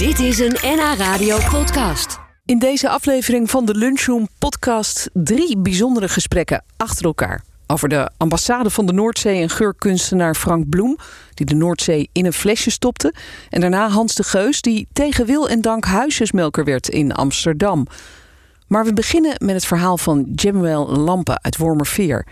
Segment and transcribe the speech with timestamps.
[0.00, 2.18] Dit is een NH Radio podcast.
[2.44, 7.44] In deze aflevering van de Lunchroom podcast drie bijzondere gesprekken achter elkaar.
[7.66, 10.96] Over de ambassade van de Noordzee en geurkunstenaar Frank Bloem,
[11.34, 13.14] die de Noordzee in een flesje stopte.
[13.50, 17.86] En daarna Hans de Geus, die tegen wil en dank huisjesmelker werd in Amsterdam.
[18.66, 22.26] Maar we beginnen met het verhaal van Jemuel Lampe uit Wormerveer.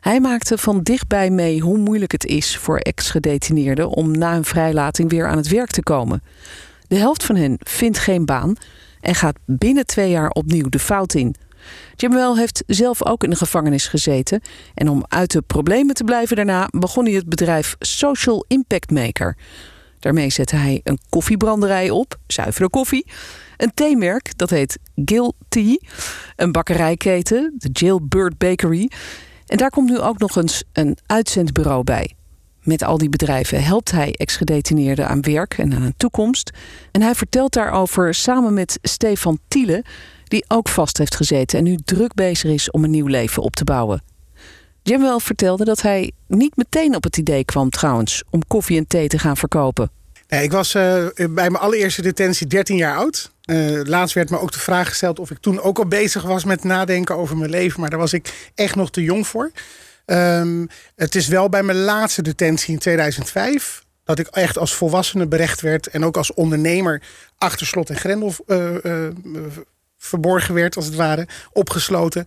[0.00, 5.10] Hij maakte van dichtbij mee hoe moeilijk het is voor ex-gedetineerden om na een vrijlating
[5.10, 6.22] weer aan het werk te komen.
[6.92, 8.56] De helft van hen vindt geen baan
[9.00, 11.34] en gaat binnen twee jaar opnieuw de fout in.
[11.96, 14.40] Jemuel heeft zelf ook in de gevangenis gezeten.
[14.74, 19.36] En om uit de problemen te blijven daarna begon hij het bedrijf Social Impact Maker.
[19.98, 23.06] Daarmee zette hij een koffiebranderij op, zuivere koffie.
[23.56, 25.78] Een theemerk, dat heet Gill Tea.
[26.36, 28.90] Een bakkerijketen, de Jailbird Bakery.
[29.46, 32.14] En daar komt nu ook nog eens een uitzendbureau bij.
[32.62, 36.50] Met al die bedrijven helpt hij ex-gedetineerden aan werk en aan een toekomst.
[36.90, 39.84] En hij vertelt daarover samen met Stefan Tiele,
[40.24, 43.56] die ook vast heeft gezeten en nu druk bezig is om een nieuw leven op
[43.56, 44.02] te bouwen.
[44.82, 49.08] Jemwel vertelde dat hij niet meteen op het idee kwam trouwens om koffie en thee
[49.08, 49.90] te gaan verkopen.
[50.28, 53.32] Ik was uh, bij mijn allereerste detentie 13 jaar oud.
[53.46, 56.44] Uh, laatst werd me ook de vraag gesteld of ik toen ook al bezig was
[56.44, 57.80] met nadenken over mijn leven.
[57.80, 59.50] Maar daar was ik echt nog te jong voor.
[60.12, 65.26] Um, het is wel bij mijn laatste detentie in 2005 dat ik echt als volwassene
[65.26, 67.02] berecht werd en ook als ondernemer
[67.38, 69.08] achter slot en grendel uh,
[69.98, 72.26] verborgen werd, als het ware, opgesloten.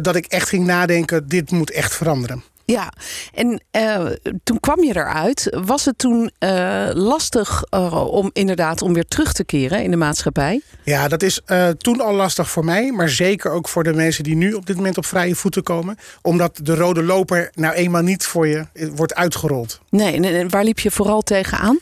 [0.00, 2.44] dat ik echt ging nadenken: dit moet echt veranderen.
[2.66, 2.92] Ja,
[3.34, 4.06] en uh,
[4.44, 5.56] toen kwam je eruit.
[5.64, 9.96] Was het toen uh, lastig uh, om inderdaad om weer terug te keren in de
[9.96, 10.60] maatschappij?
[10.82, 11.40] Ja, dat is
[11.78, 14.76] toen al lastig voor mij, maar zeker ook voor de mensen die nu op dit
[14.76, 15.98] moment op vrije voeten komen.
[16.22, 19.80] Omdat de rode loper nou eenmaal niet voor je wordt uitgerold.
[19.90, 21.78] Nee, en waar liep je vooral tegenaan?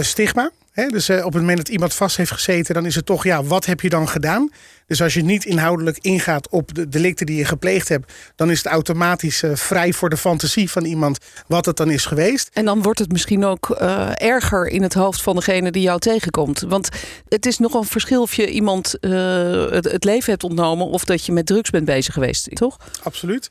[0.00, 0.50] stigma.
[0.74, 3.44] He, dus op het moment dat iemand vast heeft gezeten, dan is het toch, ja,
[3.44, 4.50] wat heb je dan gedaan?
[4.86, 8.58] Dus als je niet inhoudelijk ingaat op de delicten die je gepleegd hebt, dan is
[8.58, 12.50] het automatisch uh, vrij voor de fantasie van iemand wat het dan is geweest.
[12.52, 15.98] En dan wordt het misschien ook uh, erger in het hoofd van degene die jou
[15.98, 16.60] tegenkomt.
[16.60, 16.88] Want
[17.28, 21.26] het is nog een verschil of je iemand het, het, leven hebt ontnomen of dat
[21.26, 22.76] je met drugs bent bezig geweest, toch?
[23.02, 23.50] Absoluut.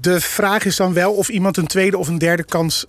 [0.00, 2.84] De vraag is dan wel of iemand een tweede of een derde kans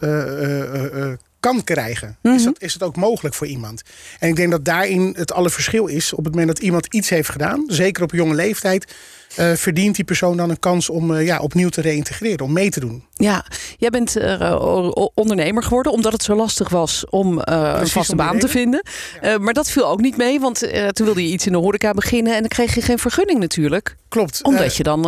[1.45, 2.07] kan krijgen.
[2.07, 2.35] Mm -hmm.
[2.35, 3.81] is, dat, is dat ook mogelijk voor iemand?
[4.19, 6.13] En ik denk dat daarin het alle verschil is.
[6.13, 8.93] Op het moment dat iemand iets heeft gedaan, zeker op jonge leeftijd,
[9.39, 12.69] uh, verdient die persoon dan een kans om uh, ja, opnieuw te reïntegreren, om mee
[12.69, 13.03] te doen.
[13.13, 13.45] Ja,
[13.77, 18.47] jij bent uh, ondernemer geworden omdat het zo lastig was om een vaste baan te
[18.47, 18.83] vinden.
[19.21, 19.37] Ja.
[19.37, 20.59] maar dat viel ook niet mee, want
[20.93, 23.95] toen wilde je iets in de horeca beginnen en dan kreeg je geen vergunning natuurlijk.
[24.09, 24.43] Klopt.
[24.43, 25.05] Omdat je dan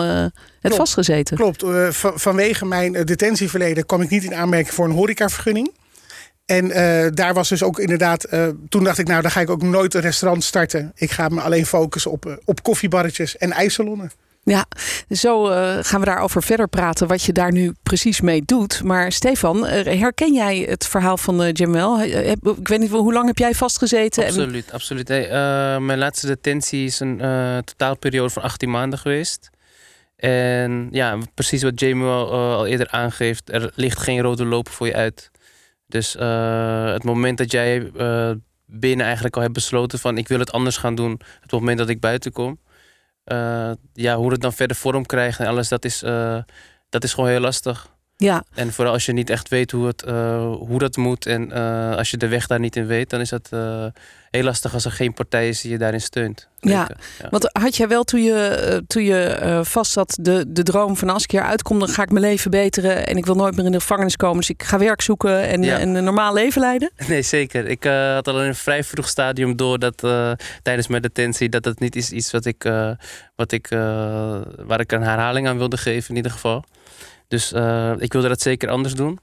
[0.60, 1.38] het vastgezeten.
[1.38, 1.64] Klopt.
[2.16, 5.72] vanwege mijn detentieverleden kwam ik niet in aanmerking voor een horecavergunning.
[6.48, 9.50] En uh, daar was dus ook inderdaad, uh, toen dacht ik, nou, dan ga ik
[9.50, 10.92] ook nooit een restaurant starten.
[10.96, 14.12] Ik ga me alleen focussen op, uh, op koffiebarretjes en ijssalonnen.
[14.44, 14.66] Ja,
[15.10, 15.44] zo
[15.82, 18.84] gaan we daarover verder praten, wat je daar nu precies mee doet.
[18.84, 22.02] Maar Stefan, herken jij het verhaal van Jamel?
[22.58, 24.26] Ik weet niet, hoe lang heb jij vastgezeten?
[24.26, 25.08] Absoluut, absoluut.
[25.08, 25.30] Hey,
[25.80, 27.18] mijn laatste detentie is een
[27.66, 29.50] totaalperiode van 18 maanden geweest.
[30.16, 34.96] En ja, precies wat Jamel al eerder aangeeft, er ligt geen rode loper voor je
[34.96, 35.32] uit.
[35.88, 38.32] Dus uh, het moment dat jij uh,
[38.66, 41.90] binnen eigenlijk al hebt besloten van ik wil het anders gaan doen, het moment dat
[41.90, 42.60] ik buiten kom,
[43.26, 46.00] uh, ja, hoe het dan verder vorm krijgt en alles, dat is,
[46.90, 47.97] dat is gewoon heel lastig.
[48.18, 48.44] Ja.
[48.54, 51.96] En vooral als je niet echt weet hoe, het, uh, hoe dat moet en uh,
[51.96, 53.86] als je de weg daar niet in weet, dan is dat uh,
[54.32, 56.48] heel lastig als er geen partij is die je daarin steunt.
[56.60, 56.90] Ja.
[57.20, 57.30] ja.
[57.30, 61.24] want had jij wel toen je, toen je vast zat de, de droom van als
[61.24, 63.72] ik hier uitkom, dan ga ik mijn leven beteren en ik wil nooit meer in
[63.72, 66.92] de gevangenis komen, dus ik ga werk zoeken en, en een normaal leven leiden?
[67.08, 67.68] Nee, zeker.
[67.68, 69.98] Ik had al in een vrij vroeg stadium door dat
[70.64, 72.72] tijdens mijn detentie dat dat niet is iets wat ik,
[73.36, 73.68] wat ik,
[74.66, 76.64] waar ik een herhaling aan wilde geven in ieder geval.
[77.28, 79.20] Dus uh, ik wilde dat zeker anders doen.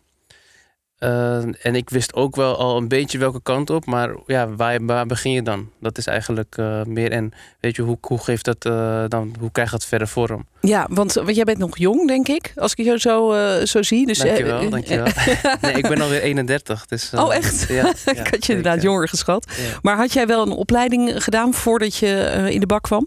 [0.98, 3.86] Uh, en ik wist ook wel al een beetje welke kant op.
[3.86, 5.70] Maar ja, waar, waar begin je dan?
[5.80, 7.10] Dat is eigenlijk uh, meer.
[7.10, 8.62] En weet je, hoe, hoe geeft dat
[9.10, 10.46] dan, hoe krijgt dat verder vorm?
[10.64, 13.82] Ja, want, want jij bent nog jong, denk ik, als ik je zo, uh, zo
[13.82, 14.06] zie.
[14.06, 15.06] Dus, dankjewel, dankjewel.
[15.60, 16.86] nee, ik ben alweer 31.
[16.86, 17.62] Dus, uh, oh, echt?
[17.74, 19.46] Ja, ik had je inderdaad jonger geschat.
[19.56, 19.78] Ja.
[19.82, 23.06] Maar had jij wel een opleiding gedaan voordat je uh, in de bak kwam?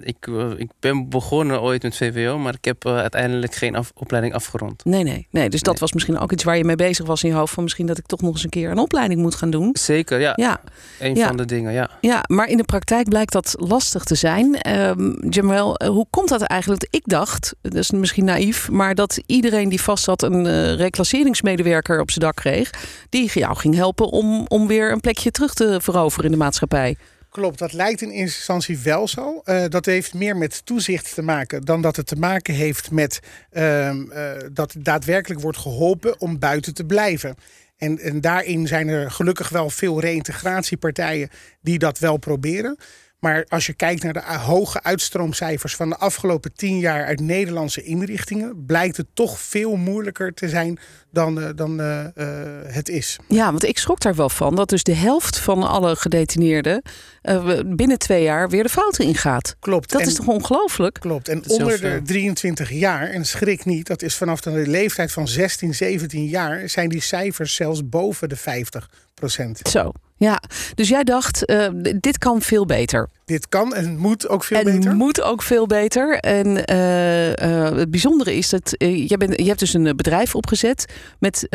[0.00, 0.26] ik,
[0.56, 4.84] ik ben begonnen ooit met VWO, maar ik heb uiteindelijk geen af, opleiding afgerond.
[4.84, 5.50] Nee, nee, nee.
[5.50, 7.52] Dus dat was misschien ook iets waar je mee bezig was in je hoofd.
[7.52, 9.70] Van misschien dat ik toch nog eens een keer een opleiding moet gaan doen.
[9.72, 10.32] Zeker, ja.
[10.36, 10.60] ja.
[11.00, 11.90] Een van de dingen, ja.
[12.00, 14.76] Ja, maar in de praktijk blijkt dat lastig te zijn.
[14.76, 16.86] Um, Jamal, hoe komt dat eigenlijk.
[16.90, 22.00] Ik dacht, dat is misschien naïef, maar dat iedereen die vast zat een uh, reclasseringsmedewerker
[22.00, 22.70] op zijn dak kreeg,
[23.08, 26.96] die jou ging helpen om, om weer een plekje terug te veroveren in de maatschappij.
[27.30, 29.42] Klopt, dat lijkt in instantie wel zo.
[29.44, 33.20] Uh, dat heeft meer met toezicht te maken dan dat het te maken heeft met
[33.52, 33.96] uh,
[34.52, 37.34] dat daadwerkelijk wordt geholpen om buiten te blijven.
[37.76, 41.28] En, en daarin zijn er gelukkig wel veel reïntegratiepartijen
[41.60, 42.78] die dat wel proberen.
[43.22, 47.82] Maar als je kijkt naar de hoge uitstroomcijfers van de afgelopen tien jaar uit Nederlandse
[47.82, 50.78] inrichtingen, blijkt het toch veel moeilijker te zijn
[51.10, 52.26] dan, uh, dan uh, uh,
[52.62, 53.18] het is.
[53.28, 56.82] Ja, want ik schrok daar wel van dat dus de helft van alle gedetineerden
[57.66, 59.56] binnen twee jaar weer de fouten ingaat.
[59.60, 59.90] Klopt.
[59.90, 61.00] Dat en, is toch ongelooflijk?
[61.00, 61.28] Klopt.
[61.28, 65.74] En onder de 23 jaar, en schrik niet, dat is vanaf de leeftijd van 16,
[65.74, 69.60] 17 jaar, zijn die cijfers zelfs boven de 50 procent.
[69.68, 69.92] Zo.
[70.22, 70.42] Ja,
[70.74, 71.66] dus jij dacht, uh,
[72.00, 73.08] dit kan veel beter.
[73.24, 74.88] Dit kan en moet ook veel en beter.
[74.88, 76.18] Het moet ook veel beter.
[76.18, 80.92] En uh, uh, het bijzondere is dat je, bent, je hebt dus een bedrijf opgezet
[81.18, 81.46] met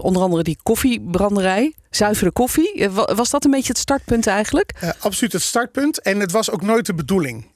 [0.00, 1.74] onder andere die koffiebranderij.
[1.90, 2.88] Zuivere koffie.
[2.90, 4.94] was dat een beetje het startpunt eigenlijk?
[4.98, 6.00] absoluut het startpunt.
[6.00, 7.46] En het was ook nooit de bedoeling.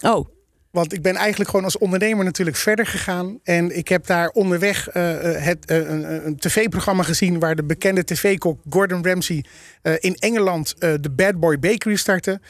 [0.00, 0.28] Oh.
[0.70, 3.38] Want ik ben eigenlijk gewoon als ondernemer natuurlijk verder gegaan.
[3.42, 7.38] En ik heb daar onderweg uh, het, uh, een, een tv-programma gezien...
[7.38, 9.44] waar de bekende tv-kok Gordon Ramsay
[9.82, 12.40] uh, in Engeland de Bad Boy Bakery startte.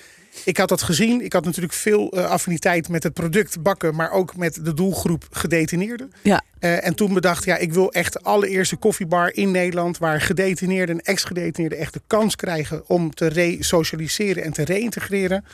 [0.44, 1.24] Ik had dat gezien.
[1.24, 3.94] Ik had natuurlijk veel affiniteit met het product bakken...
[3.94, 6.12] maar ook met de doelgroep gedetineerden.
[6.22, 6.42] Ja.
[6.58, 9.98] en toen bedacht, ja, ik wil echt de allereerste koffiebar in Nederland...
[9.98, 12.82] waar gedetineerden en ex-gedetineerden echt de kans krijgen...
[12.88, 15.44] om te re-socialiseren en te reïntegreren...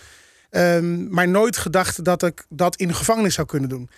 [0.56, 3.88] Um, maar nooit gedacht dat ik dat in de gevangenis zou kunnen doen.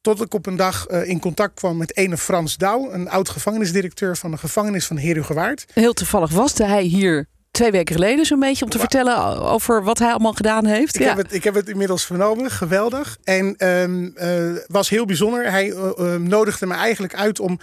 [0.00, 3.28] Tot ik op een dag uh, in contact kwam met ene Frans Douw, een oud
[3.28, 5.64] gevangenisdirecteur van de gevangenis van Herugewaard.
[5.72, 8.90] Heel toevallig was hij hier twee weken geleden zo'n beetje om te wow.
[8.90, 10.94] vertellen over wat hij allemaal gedaan heeft.
[10.94, 11.08] Ik, ja.
[11.08, 13.16] heb, het, ik heb het inmiddels vernomen, geweldig.
[13.24, 15.50] En um, uh, was heel bijzonder.
[15.50, 17.58] Hij uh, uh, nodigde me eigenlijk uit om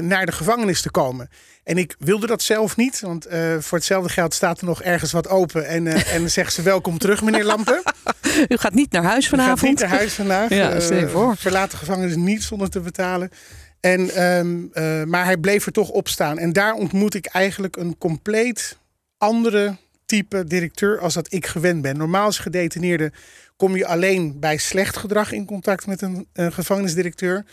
[0.00, 1.28] naar de gevangenis te komen.
[1.64, 5.12] En ik wilde dat zelf niet, want uh, voor hetzelfde geld staat er nog ergens
[5.12, 5.66] wat open.
[5.66, 7.82] En, uh, en zeggen ze welkom terug, meneer Lampen.
[8.48, 9.58] U gaat niet naar huis vanavond.
[9.58, 10.48] U gaat niet naar huis vandaag.
[10.54, 11.30] Ja, je voor.
[11.30, 13.30] Uh, verlaat de gevangenis niet zonder te betalen.
[13.80, 14.70] En, um,
[15.08, 16.38] maar hij bleef er toch op staan.
[16.38, 18.78] En daar ontmoet ik eigenlijk een compleet
[19.24, 19.76] andere
[20.06, 21.96] type directeur als dat ik gewend ben.
[21.96, 23.12] Normaal als gedetineerde
[23.56, 27.44] kom je alleen bij slecht gedrag in contact met een, een gevangenisdirecteur.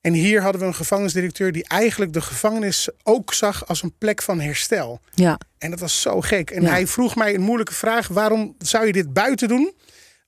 [0.00, 4.22] En hier hadden we een gevangenisdirecteur die eigenlijk de gevangenis ook zag als een plek
[4.22, 5.00] van herstel.
[5.14, 5.38] Ja.
[5.58, 6.50] En dat was zo gek.
[6.50, 6.68] En Ja.
[6.70, 9.72] hij vroeg mij een moeilijke vraag: waarom zou je dit buiten doen?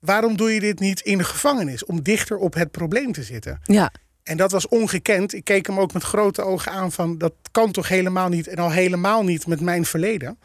[0.00, 1.84] Waarom doe je dit niet in de gevangenis?
[1.84, 3.60] Om dichter op het probleem te zitten.
[3.64, 3.92] Ja.
[4.22, 5.34] En dat was ongekend.
[5.34, 8.46] Ik keek hem ook met grote ogen aan van dat kan toch helemaal niet.
[8.48, 10.38] En al helemaal niet met mijn verleden.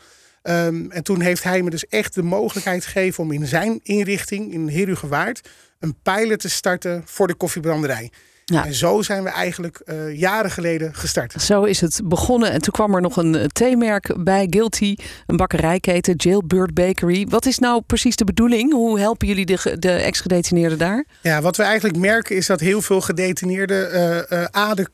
[0.49, 4.53] Um, en toen heeft hij me dus echt de mogelijkheid gegeven om in zijn inrichting
[4.53, 5.49] in Herugewaard
[5.79, 8.11] een pilot te starten voor de koffiebranderij.
[8.45, 8.65] Ja.
[8.65, 11.41] En zo zijn we eigenlijk uh, jaren geleden gestart.
[11.41, 12.51] Zo is het begonnen.
[12.51, 14.95] En toen kwam er nog een uh, theemerk bij Guilty,
[15.27, 17.27] een bakkerijketen, Jailbird Bakery.
[17.27, 18.71] Wat is nou precies de bedoeling?
[18.73, 21.05] Hoe helpen jullie de, de ex-gedetineerden daar?
[21.21, 23.93] Ja, wat we eigenlijk merken is dat heel veel gedetineerden
[24.31, 24.87] uh, A, de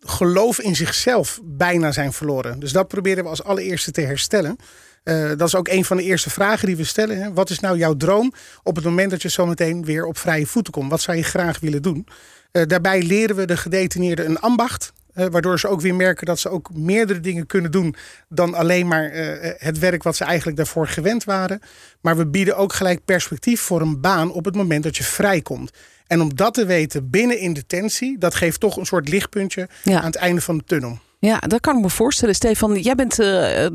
[0.00, 2.60] geloof in zichzelf bijna zijn verloren.
[2.60, 4.56] Dus dat proberen we als allereerste te herstellen.
[5.04, 7.22] Uh, dat is ook een van de eerste vragen die we stellen.
[7.22, 7.32] Hè.
[7.32, 8.32] Wat is nou jouw droom
[8.62, 10.90] op het moment dat je zometeen weer op vrije voeten komt?
[10.90, 12.06] Wat zou je graag willen doen?
[12.52, 14.92] Uh, daarbij leren we de gedetineerden een ambacht.
[15.14, 17.94] Uh, waardoor ze ook weer merken dat ze ook meerdere dingen kunnen doen
[18.28, 19.10] dan alleen maar
[19.58, 21.60] het werk wat ze eigenlijk daarvoor gewend waren.
[22.00, 25.70] Maar we bieden ook gelijk perspectief voor een baan op het moment dat je vrijkomt.
[26.06, 29.98] En om dat te weten binnen in detentie, dat geeft toch een soort lichtpuntje ja.
[29.98, 30.98] aan het einde van de tunnel.
[31.26, 32.34] Ja, dat kan ik me voorstellen.
[32.34, 33.66] Stefan, jij bent, uh,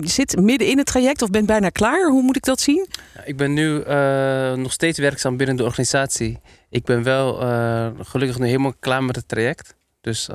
[0.00, 2.10] zit midden in het traject of bent bijna klaar.
[2.10, 2.86] Hoe moet ik dat zien?
[3.24, 6.38] Ik ben nu uh, nog steeds werkzaam binnen de organisatie.
[6.70, 7.34] Ik ben wel
[8.04, 9.74] gelukkig nu helemaal klaar met het traject.
[10.00, 10.28] Dus,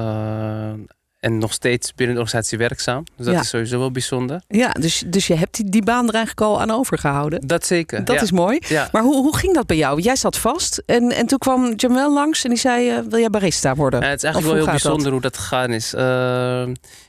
[1.24, 3.03] en nog steeds binnen de organisatie werkzaam.
[3.15, 3.42] Dus dat ja.
[3.42, 4.42] is sowieso wel bijzonder.
[4.48, 7.48] Ja, dus, dus je hebt die, die baan er eigenlijk al aan overgehouden.
[7.48, 8.06] Dat zeker.
[8.06, 8.22] Dat ja.
[8.22, 8.60] is mooi.
[8.68, 8.89] Ja.
[8.92, 10.01] Maar hoe, hoe ging dat bij jou?
[10.01, 13.75] Jij zat vast en, en toen kwam Jamel langs en die zei: Wil jij barista
[13.75, 14.03] worden?
[14.03, 15.12] Het is eigenlijk wel heel bijzonder dat?
[15.12, 15.94] hoe dat gegaan is.
[15.94, 16.68] Uh,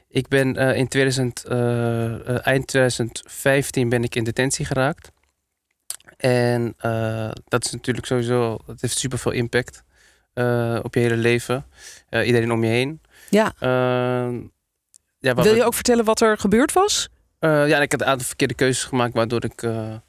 [0.09, 5.11] ik ben uh, in 2000, uh, eind 2015 ben ik in detentie geraakt.
[6.17, 6.75] En
[7.49, 9.83] dat is natuurlijk sowieso, dat heeft super veel impact
[10.83, 11.67] op je hele leven.
[12.11, 13.01] Iedereen om je heen.
[13.29, 13.53] Ja.
[15.19, 15.65] ja Wil je we...
[15.65, 17.09] ook vertellen wat er gebeurd was?
[17.41, 19.63] ja, ik had een aantal verkeerde keuzes gemaakt, waardoor ik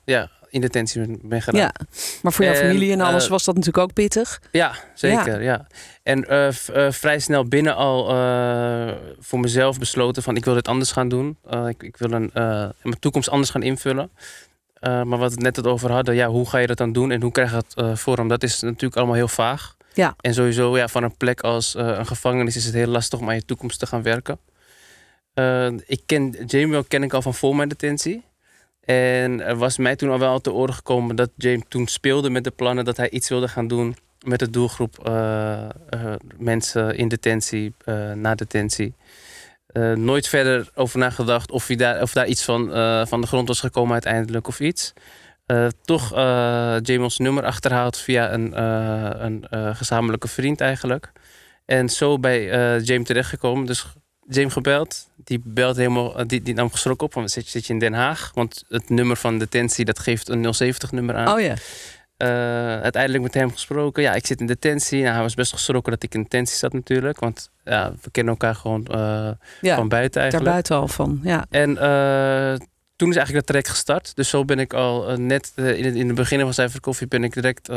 [0.03, 1.79] ja, in detentie ben, ben geraakt.
[1.79, 1.85] Ja,
[2.21, 4.41] maar voor jouw en, familie en alles was dat natuurlijk ook pittig.
[4.51, 5.41] Ja, zeker.
[5.41, 5.51] Ja.
[5.51, 5.67] ja.
[6.03, 6.53] En
[6.93, 8.05] vrij snel binnen al
[9.19, 11.37] voor mezelf besloten van ik wil dit anders gaan doen.
[11.67, 14.11] ik, ik wil een, mijn toekomst anders gaan invullen.
[14.81, 17.11] Maar wat we het net het over hadden, ja, hoe ga je dat dan doen
[17.11, 18.27] en hoe krijg je dat vorm?
[18.27, 19.74] Dat is natuurlijk allemaal heel vaag.
[19.95, 20.15] Ja.
[20.21, 23.29] En sowieso ja, van een plek als eh, een gevangenis is het heel lastig om
[23.29, 24.39] aan je toekomst te gaan werken.
[25.33, 28.23] Eh, ik ken Jamie ken ik al van voor mijn detentie.
[28.81, 32.43] En er was mij toen al wel te oren gekomen dat James toen speelde met
[32.43, 35.67] de plannen dat hij iets wilde gaan doen met de doelgroep eh,
[36.37, 38.93] mensen in detentie, uh, na detentie.
[39.95, 42.69] nooit verder over nagedacht of, hij daar, of daar iets van,
[43.07, 44.93] van de grond was gekomen uiteindelijk of iets.
[45.81, 46.09] Toch
[46.81, 48.61] James nummer achterhaald via een,
[49.25, 51.11] een gezamenlijke vriend eigenlijk.
[51.65, 52.45] En zo bij
[52.81, 53.65] James terechtgekomen.
[53.65, 53.85] Dus
[54.27, 55.09] James gebeld.
[55.15, 57.13] Die belt helemaal, die, die nam geschrokken op.
[57.13, 58.31] Van, zit, zit je in Den Haag?
[58.33, 61.33] Want het nummer van detentie, dat geeft een 070-nummer aan.
[61.33, 61.55] Oh ja.
[62.17, 64.03] Uh, uiteindelijk met hem gesproken.
[64.03, 65.01] Ja, ik zit in detentie.
[65.01, 67.19] Nou, hij was best geschrokken dat ik in detentie zat natuurlijk.
[67.19, 69.29] Want ja, we kennen elkaar gewoon uh,
[69.61, 70.51] ja, van buiten eigenlijk.
[70.51, 71.45] Daar buiten al van, ja.
[71.49, 74.15] En uh, toen is eigenlijk dat traject gestart.
[74.15, 77.23] Dus zo ben ik al net in het, in het begin van Cijfer Koffie ben
[77.23, 77.67] ik direct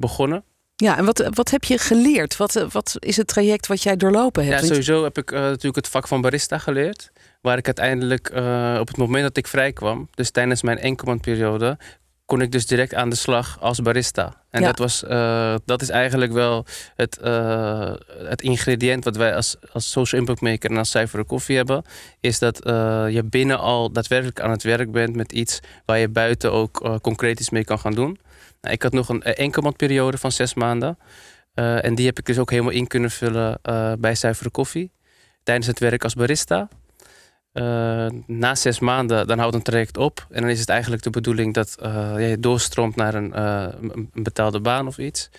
[0.00, 0.44] begonnen.
[0.76, 2.36] Ja, en wat, wat heb je geleerd?
[2.36, 4.60] Wat, wat is het traject wat jij doorlopen hebt?
[4.60, 7.10] Ja, sowieso heb ik natuurlijk het vak van barista geleerd.
[7.40, 8.28] Waar ik uiteindelijk
[8.80, 11.78] op het moment dat ik vrij kwam, dus tijdens mijn enkelmandperiode,
[12.24, 14.37] kon ik dus direct aan de slag als barista.
[14.50, 14.66] En Ja.
[14.66, 16.64] dat, was, uh, dat is eigenlijk wel
[16.94, 17.92] het, uh,
[18.24, 21.82] het ingrediënt wat wij als, als social impact maker en als cijferen koffie hebben.
[22.20, 26.08] Is dat uh, je binnen al daadwerkelijk aan het werk bent met iets waar je
[26.08, 28.18] buiten ook concreet iets mee kan gaan doen.
[28.60, 30.98] Nou, ik had nog een enkelmandperiode van zes maanden.
[31.54, 33.60] En die heb ik dus ook helemaal in kunnen vullen
[33.98, 34.90] bij Zuivere Koffie.
[35.42, 36.68] Tijdens het werk als barista.
[37.58, 40.26] Uh, na zes maanden dan houdt een traject op.
[40.30, 41.76] En dan is het eigenlijk de bedoeling dat
[42.16, 45.30] je doorstroomt naar een, een, betaalde baan of iets.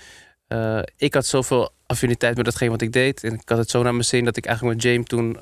[0.98, 3.24] ik had zoveel affiniteit met datgene wat ik deed.
[3.24, 5.34] En ik had het zo naar mijn zin dat ik eigenlijk met James toen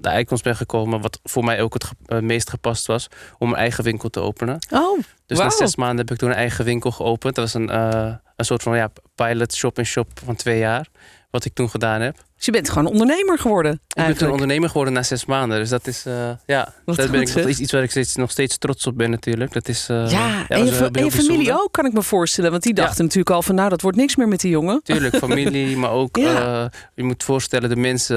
[0.00, 1.00] de uitkomst ben gekomen.
[1.00, 4.58] Wat voor mij ook het ge meest gepast was om een eigen winkel te openen.
[4.70, 7.34] Oh, Dus na zes maanden heb ik toen een eigen winkel geopend.
[7.34, 10.88] Dat was een, uh, een soort van ja, pilot shop-in-shop van twee jaar.
[11.30, 12.16] Wat ik toen gedaan heb.
[12.42, 14.32] Dus je bent gewoon ondernemer geworden Ik ben eigenlijk.
[14.32, 15.58] ondernemer geworden na zes maanden.
[15.58, 17.58] Dus dat is, uh, ja, Wat dat ben ik zeg.
[17.58, 19.52] iets, waar ik steeds, nog steeds trots op ben natuurlijk.
[19.52, 22.50] Dat is, uh, ja, en je, en familie ook, kan ik me voorstellen.
[22.50, 24.80] Want die dachten natuurlijk al van, nou, dat wordt niks meer met die jongen.
[24.82, 28.16] Tuurlijk, familie, maar ook, uh, je moet voorstellen, de mensen,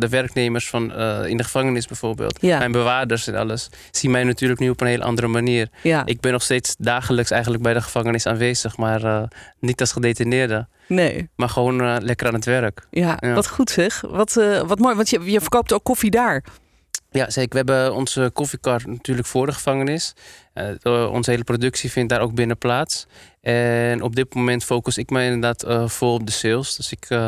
[0.00, 0.92] de werknemers van,
[1.26, 2.42] in de gevangenis bijvoorbeeld.
[2.42, 5.68] Mijn bewaarders en alles, zien mij natuurlijk nu op een heel andere manier.
[6.04, 9.28] Ik ben nog steeds dagelijks eigenlijk bij de gevangenis aanwezig, maar
[9.60, 10.66] niet als gedetineerde.
[10.86, 11.30] nee.
[11.36, 12.86] Maar gewoon lekker aan het werk.
[12.90, 13.34] Ja, Ja.
[13.34, 14.00] wat goed zeg.
[14.00, 16.44] Wat, eh, wat mooi, want je, je verkoopt ook koffie daar.
[17.10, 17.50] Ja, zeker.
[17.50, 20.14] We hebben onze koffiekar natuurlijk voor de gevangenis.
[20.82, 23.06] Uh, onze hele productie vindt daar ook binnen plaats.
[23.40, 26.76] En op dit moment focus ik me inderdaad uh, vol op de sales.
[26.76, 27.18] Dus ik uh,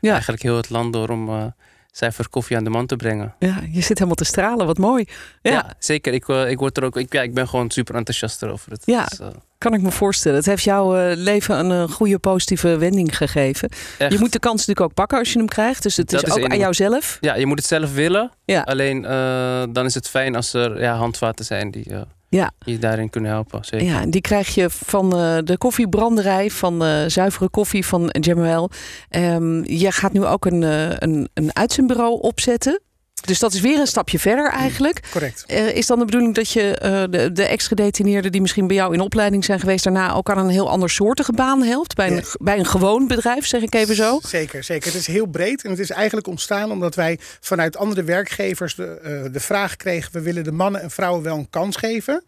[0.00, 0.12] Ja.
[0.12, 1.54] eigenlijk heel het land door om
[1.90, 3.34] cijfer koffie aan de man te brengen.
[3.38, 5.04] Ja, je zit helemaal te stralen, wat mooi.
[5.42, 6.12] Ja, Ja, zeker.
[6.12, 8.70] Ik, ik, word er ook, ik, ja, ik ben gewoon super enthousiast erover.
[8.72, 9.06] Het Ja.
[9.10, 9.26] is, uh,
[9.58, 10.38] kan ik me voorstellen.
[10.38, 13.68] Het heeft jouw eh, leven een eh, goede positieve wending gegeven.
[13.98, 14.12] echt.
[14.12, 15.82] Je moet de kans natuurlijk ook pakken als je hem krijgt.
[15.82, 17.18] Dus het is is ook aan jouzelf.
[17.20, 18.30] Ja, je moet het zelf willen.
[18.44, 18.60] Ja.
[18.60, 22.50] Alleen uh, dan is het fijn als er ja, handvaten zijn die uh, Ja.
[22.58, 23.64] je daarin kunnen helpen.
[23.64, 23.86] Zeker.
[23.86, 28.70] Ja, en die krijg je van eh, de koffiebranderij, van eh, zuivere koffie van Jamuel.
[29.08, 32.80] Ehm je gaat nu ook een, eh, een, een uitzendbureau opzetten.
[33.26, 35.00] Dus dat is weer een stapje verder eigenlijk.
[35.10, 35.44] Correct.
[35.46, 38.94] Eh, is dan de bedoeling dat je eh, de, de ex-gedetineerden die misschien bij jou
[38.94, 41.94] in opleiding zijn geweest, daarna ook aan een heel ander soortige baan helpt?
[41.94, 42.22] Bij een, Ja.
[42.38, 44.18] bij een gewoon bedrijf, zeg ik even zo.
[44.22, 44.86] Zeker, zeker.
[44.86, 48.84] Het is heel breed en het is eigenlijk ontstaan omdat wij vanuit andere werkgevers de,
[49.02, 52.24] eh, de vraag kregen: we willen de mannen en vrouwen wel een kans geven,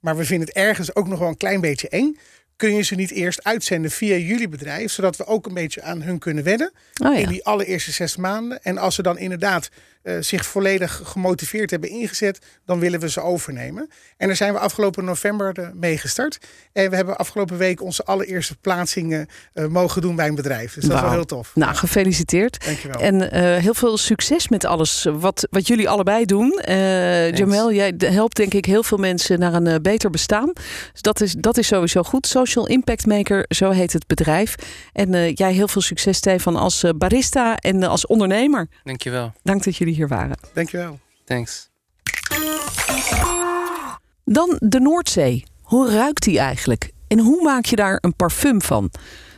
[0.00, 2.18] maar we vinden het ergens ook nog wel een klein beetje eng.
[2.56, 6.02] Kun je ze niet eerst uitzenden via jullie bedrijf, zodat we ook een beetje aan
[6.02, 6.72] hun kunnen wennen
[7.02, 8.62] Oh in die allereerste zes maanden?
[8.62, 9.68] En als ze dan inderdaad
[10.04, 13.90] eh, zich volledig gemotiveerd hebben ingezet, dan willen we ze overnemen.
[14.16, 16.38] En daar zijn we afgelopen november eh, mee gestart.
[16.72, 20.74] En we hebben afgelopen week onze allereerste plaatsingen eh, mogen doen bij een bedrijf.
[20.74, 21.50] Dus dat is wel heel tof.
[21.54, 22.64] Nou, gefeliciteerd.
[22.64, 23.00] Dankjewel.
[23.00, 26.50] En eh, heel veel succes met alles wat, wat jullie allebei doen.
[26.50, 30.52] Eh Jamel, jij helpt denk ik heel veel mensen naar een beter bestaan.
[30.92, 32.26] Dus dat is, dat is sowieso goed.
[32.26, 34.54] Social Impact Maker, zo heet het bedrijf.
[34.92, 38.68] En eh, jij heel veel succes, Stefan, als barista en als ondernemer.
[38.84, 39.32] Dankjewel.
[39.42, 40.36] Dank dat jullie hier waren.
[40.52, 40.98] Dankjewel.
[41.24, 41.70] Thanks.
[44.24, 45.44] Dan de Noordzee.
[45.62, 46.90] Hoe ruikt die eigenlijk?
[47.08, 48.90] En hoe maak je daar een parfum van?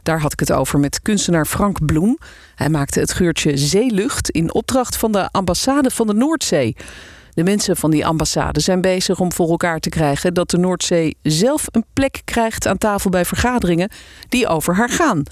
[0.03, 2.19] Daar had ik het over met kunstenaar Frank Bloem.
[2.55, 6.77] Hij maakte het geurtje Zeelucht in opdracht van de ambassade van de Noordzee.
[7.31, 11.17] De mensen van die ambassade zijn bezig om voor elkaar te krijgen dat de Noordzee
[11.23, 13.91] zelf een plek krijgt aan tafel bij vergaderingen
[14.29, 15.23] die over haar gaan.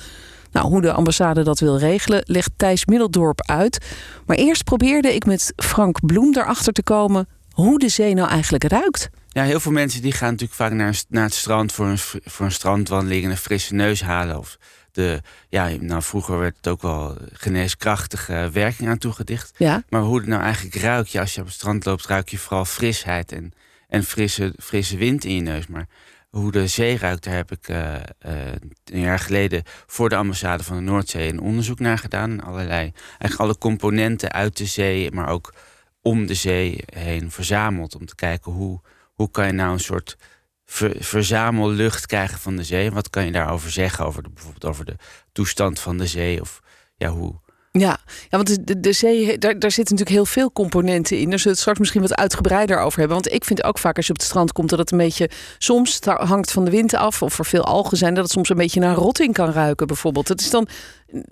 [0.55, 3.79] Nou, hoe de ambassade dat wil regelen, legt Thijs Middeldorp uit.
[4.27, 8.65] Maar eerst probeerde ik met Frank Bloem erachter te komen hoe de zee nou eigenlijk
[8.65, 9.11] ruikt.
[9.29, 12.47] Ja, heel veel mensen die gaan natuurlijk vaak naar, naar het strand voor een, voor
[12.47, 14.39] een strandwandeling en een frisse neus halen.
[14.39, 14.59] Of
[14.93, 19.53] de, ja, nou, vroeger werd het ook wel geneeskrachtige werking aan toegedicht.
[19.57, 19.83] Ja.
[19.89, 22.39] Maar hoe het nou eigenlijk ruikt, ja, als je op het strand loopt, ruik je
[22.39, 23.53] vooral frisheid en,
[23.89, 25.67] en frisse, frisse wind in je neus.
[25.67, 25.87] Maar
[26.35, 27.95] hoe de zee ruikt, daar heb ik uh,
[28.27, 28.53] uh,
[28.85, 32.43] een jaar geleden voor de ambassade van de Noordzee een onderzoek naar gedaan.
[32.43, 35.55] Allerlei, eigenlijk alle componenten uit de zee, maar ook
[36.03, 37.95] om de zee heen verzameld.
[37.95, 38.81] Om te kijken hoe,
[39.15, 40.17] hoe kan je nou een soort
[40.65, 42.91] ver, verzamellucht krijgen van de zee.
[42.91, 44.07] Wat kan je daarover zeggen?
[44.07, 44.97] Over de, bijvoorbeeld over de
[45.33, 46.41] toestand van de zee.
[46.41, 46.61] Of
[46.97, 47.41] ja, hoe,
[47.79, 51.31] ja, ja want de, de zee, daar, daar zitten natuurlijk heel veel componenten in.
[51.31, 53.17] Daar zullen we het straks misschien wat uitgebreider over hebben.
[53.17, 55.31] Want ik vind ook vaak als je op het strand komt dat het een beetje...
[55.59, 58.15] Soms hangt van de wind af of er veel algen zijn...
[58.15, 60.29] dat het soms een beetje naar rotting kan ruiken bijvoorbeeld.
[60.29, 60.69] Het is dan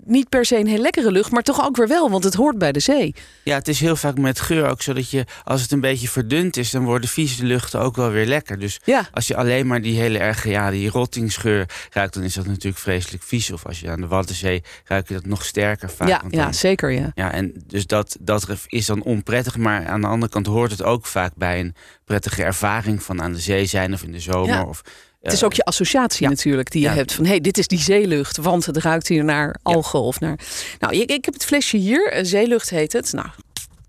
[0.03, 2.57] niet per se een heel lekkere lucht, maar toch ook weer wel, want het hoort
[2.57, 3.15] bij de zee.
[3.43, 6.07] Ja, het is heel vaak met geur ook zo dat je, als het een beetje
[6.07, 8.59] verdund is, dan worden vieze luchten ook wel weer lekker.
[8.59, 9.07] Dus ja.
[9.11, 12.77] als je alleen maar die hele erge, ja, die rottingsgeur ruikt, dan is dat natuurlijk
[12.77, 13.51] vreselijk vies.
[13.51, 16.07] Of als je aan de Waddenzee ruik je dat nog sterker vaak.
[16.07, 17.11] Ja, ja zeker, ja.
[17.15, 20.83] Ja, en dus dat, dat is dan onprettig, maar aan de andere kant hoort het
[20.83, 21.75] ook vaak bij een
[22.05, 24.55] prettige ervaring van aan de zee zijn of in de zomer.
[24.55, 24.63] Ja.
[24.63, 24.81] Of,
[25.23, 27.79] het is ook je associatie natuurlijk die je hebt van hé, hey, dit is die
[27.79, 30.39] zeelucht, want het ruikt hier naar algen of naar.
[30.79, 33.13] Nou, ik, ik heb het flesje hier, zeelucht heet het.
[33.13, 33.27] Nou,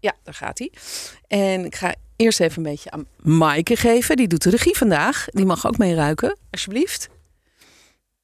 [0.00, 0.73] ja, daar gaat hij.
[1.26, 4.17] En ik ga eerst even een beetje aan Maaike geven.
[4.17, 5.26] Die doet de regie vandaag.
[5.31, 7.09] Die mag ook mee ruiken, alsjeblieft.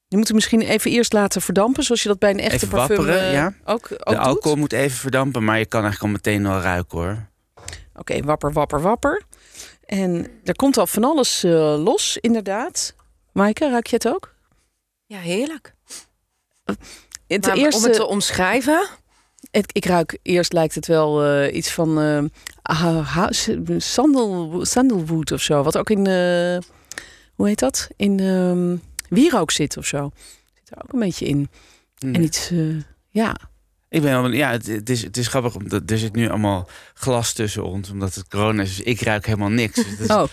[0.07, 2.67] Je moet hem misschien even eerst laten verdampen, zoals je dat bij een echte even
[2.67, 3.53] parfum wapperen, uh, ja.
[3.65, 4.57] ook, ook De alcohol doet.
[4.57, 7.29] moet even verdampen, maar je kan eigenlijk al meteen wel ruiken hoor.
[7.55, 9.23] Oké, okay, wapper, wapper, wapper.
[9.85, 12.93] En er komt al van alles uh, los, inderdaad.
[13.31, 14.33] Maaike, ruik je het ook?
[15.05, 15.75] Ja, heerlijk.
[17.27, 18.87] Het maar eerste, om het te omschrijven?
[19.51, 23.07] Het, ik ruik, eerst lijkt het wel uh, iets van uh,
[23.77, 25.63] sandal, sandalwood of zo.
[25.63, 26.57] Wat ook in, uh,
[27.35, 27.87] hoe heet dat?
[27.95, 28.77] In uh,
[29.09, 30.11] wierook zit of zo.
[30.53, 31.49] Zit er ook een beetje in.
[31.97, 32.13] Hmm.
[32.13, 32.51] En iets,
[33.09, 33.35] ja...
[33.91, 36.69] Ik ben wel, ja, het, het, is, het is grappig, omdat er zit nu allemaal
[36.93, 38.75] glas tussen ons, omdat het corona is.
[38.75, 39.75] Dus ik ruik helemaal niks.
[39.75, 40.23] Dus het is oh,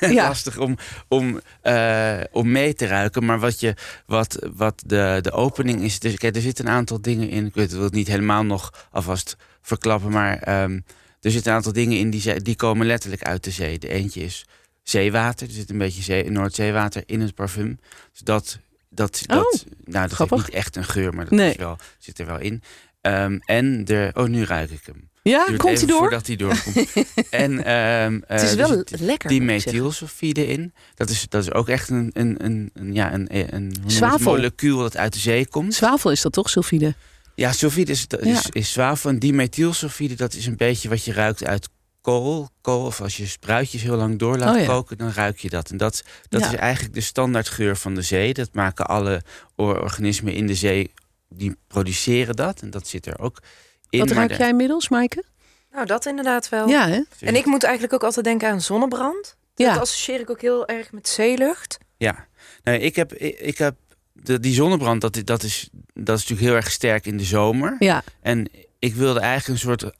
[0.16, 0.28] ja.
[0.28, 0.76] lastig om,
[1.08, 3.24] om, uh, om mee te ruiken.
[3.24, 3.74] Maar wat, je,
[4.06, 7.46] wat, wat de, de opening is, dus, kijk, er zitten een aantal dingen in.
[7.46, 10.84] Ik weet, wil het niet helemaal nog alvast verklappen, maar um,
[11.20, 13.78] er zitten een aantal dingen in die, die komen letterlijk uit de zee.
[13.78, 14.46] De eentje is
[14.82, 17.80] zeewater, er zit een beetje zee, Noordzeewater in het parfum.
[18.12, 18.58] Dus dat,
[18.90, 21.50] dat, dat, oh, nou, dat heeft niet echt een geur, maar dat nee.
[21.50, 22.62] is wel, zit er wel in.
[23.02, 24.10] Um, en de.
[24.14, 25.10] Oh, nu ruik ik hem.
[25.22, 25.98] Ja, Duurt komt hij door?
[25.98, 26.92] Voordat hij doorkomt.
[27.30, 29.28] en um, het is wel dus lekker.
[29.28, 30.72] Die methylsulfide in.
[30.94, 34.78] Dat is, dat is ook echt een, een, een, een ja, een, een, een molecuul
[34.78, 35.74] dat uit de zee komt.
[35.74, 36.94] Zwavel is dat toch, sulfide?
[37.34, 38.40] Ja, sulfide is, is, Ja.
[38.50, 39.10] is zwavel.
[39.10, 41.68] En die methylsulfide, dat is een beetje wat je ruikt uit
[42.00, 42.48] kool.
[42.60, 44.66] kool of als je spruitjes heel lang door laat Oh ja.
[44.66, 45.70] koken, dan ruik je dat.
[45.70, 46.48] En dat, dat Ja.
[46.48, 48.34] is eigenlijk de standaardgeur van de zee.
[48.34, 49.22] Dat maken alle
[49.56, 50.90] or- organismen in de zee,
[51.28, 52.60] die produceren dat.
[52.62, 53.42] En dat zit er ook
[53.90, 53.98] in.
[53.98, 55.24] Wat de- jij inmiddels, Maaike?
[55.72, 56.68] Nou, dat inderdaad wel.
[56.68, 57.02] Ja, hè?
[57.20, 59.36] En ik moet eigenlijk ook altijd denken aan zonnebrand.
[59.54, 59.72] Ja.
[59.72, 61.78] Dat associeer ik ook heel erg met zeelucht.
[61.96, 62.26] Ja,
[62.62, 63.74] nee, ik heb, ik, ik heb
[64.12, 67.76] de, die zonnebrand, dat, dat, is, dat is natuurlijk heel erg sterk in de zomer.
[67.78, 69.92] Ja, En ik wilde eigenlijk een soort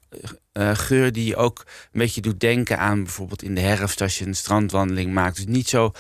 [0.53, 4.19] eh, geur die je ook een beetje doet denken aan bijvoorbeeld in de herfst als
[4.19, 5.37] je een strandwandeling maakt.
[5.37, 5.93] Dus niet zo,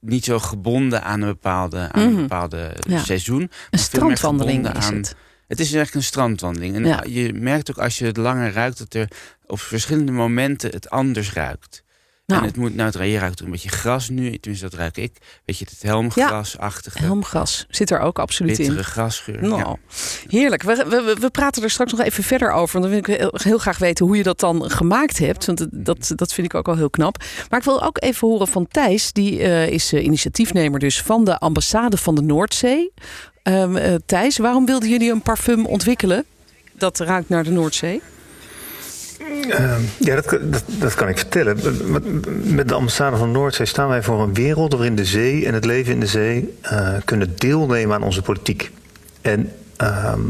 [0.00, 2.14] niet zo gebonden aan een bepaalde, aan Mhm.
[2.16, 2.98] een bepaalde Ja.
[3.04, 3.50] seizoen.
[3.70, 5.14] een strandwandeling is aan- het.
[5.46, 6.74] Het is eigenlijk een strandwandeling.
[6.74, 7.04] En Ja.
[7.06, 9.08] je merkt ook als je het langer ruikt dat er
[9.46, 11.82] op verschillende momenten het anders ruikt.
[12.28, 15.12] Nou, En het moet, nou, je ruikt een beetje gras nu, tenminste dat ruik ik.
[15.44, 18.66] Weet je, het helmgrasachtige, helmgas zit er ook absoluut in.
[18.66, 19.42] bittere grasgeur.
[19.42, 19.76] Nou, Ja.
[20.28, 20.62] heerlijk.
[20.62, 22.80] We, we, we- praten er straks nog even verder over.
[22.80, 25.44] Want dan wil ik heel, graag weten hoe je dat dan gemaakt hebt.
[25.46, 27.16] Want het- dat, dat vind ik ook al heel knap.
[27.50, 29.12] Maar ik wil ook even horen van Thijs.
[29.12, 32.92] Die eh, is eh, initiatiefnemer dus van de ambassade van de Noordzee.
[33.42, 36.24] Ehm, eh, Thijs, waarom wilden jullie een parfum ontwikkelen?
[36.74, 38.02] Dat ruikt naar de Noordzee.
[39.48, 41.56] Ehm, ja, dat, dat, dat kan ik vertellen.
[41.92, 45.54] Met- Met de ambassade van Noordzee staan wij voor een wereld waarin de zee en
[45.54, 48.70] het leven in de zee eh, kunnen deelnemen aan onze politiek.
[49.20, 50.20] En ehm,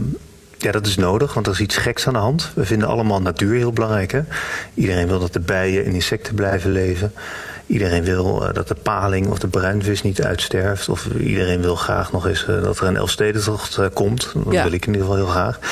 [0.59, 2.51] ja, dat is nodig, want er is iets geks aan de hand.
[2.55, 4.13] We vinden allemaal natuur heel belangrijk.
[4.13, 4.21] Hè?
[4.75, 7.13] Iedereen wil dat de bijen en insecten blijven leven.
[7.69, 10.89] Iedereen wil eh, dat de paling of de bruinvis niet uitsterft.
[10.89, 14.33] Of iedereen wil graag nog eens eh, dat er een Elfstedentocht eh, komt.
[14.35, 14.63] Dat Ja.
[14.63, 15.59] wil ik in ieder geval heel graag.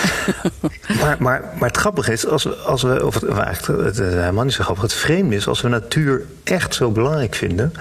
[1.00, 4.12] Maar, maar, maar het grappige is, als we, als we of het, eigenlijk, het is
[4.12, 4.82] helemaal niet zo grappig.
[4.82, 7.72] Het vreemde is, als we natuur echt zo belangrijk vinden,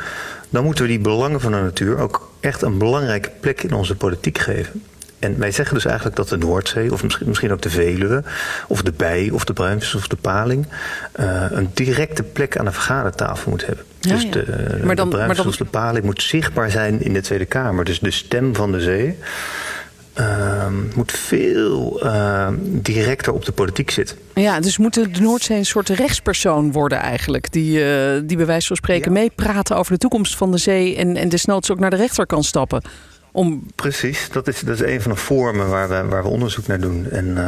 [0.50, 3.96] dan moeten we die belangen van de natuur ook echt een belangrijke plek in onze
[3.96, 4.84] politiek geven.
[5.26, 8.24] En wij zeggen dus eigenlijk dat de Noordzee, of misschien, misschien ook de Veluwe,
[8.68, 10.68] of de Bij, of de Bruintjes, of de Paling,
[11.20, 13.86] uh, een directe plek aan de vergadertafel moet hebben.
[14.00, 14.30] Ja, dus ja.
[14.30, 14.46] de,
[14.84, 17.46] Maar dan- de maar Bruintjes dan- of de Paling moet zichtbaar zijn in de Tweede
[17.46, 17.86] Kamer.
[17.86, 19.18] Dus de stem van de zee
[20.20, 24.18] uh, moet veel uh, directer op de politiek zitten.
[24.34, 27.52] Ja, dus moet de Noordzee een soort rechtspersoon worden eigenlijk.
[27.52, 29.20] Die, uh, die bij wijze van spreken Ja.
[29.20, 30.96] meepraten over de toekomst van de zee...
[30.96, 32.82] En, en desnoods ook naar de rechter kan stappen.
[33.36, 36.68] Om, Precies, dat is, dat is een van de vormen waar we, waar we onderzoek
[36.68, 37.08] naar doen.
[37.12, 37.44] En, uh,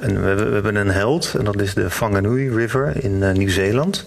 [0.00, 3.32] en we, hebben, we hebben een held, en dat is de Whanganui River in uh,
[3.32, 4.04] Nieuw-Zeeland.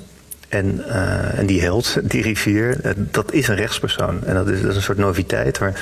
[0.47, 4.23] En, uh, en die held, die rivier, dat is een rechtspersoon.
[4.25, 5.81] En dat is, dat is een soort noviteit waar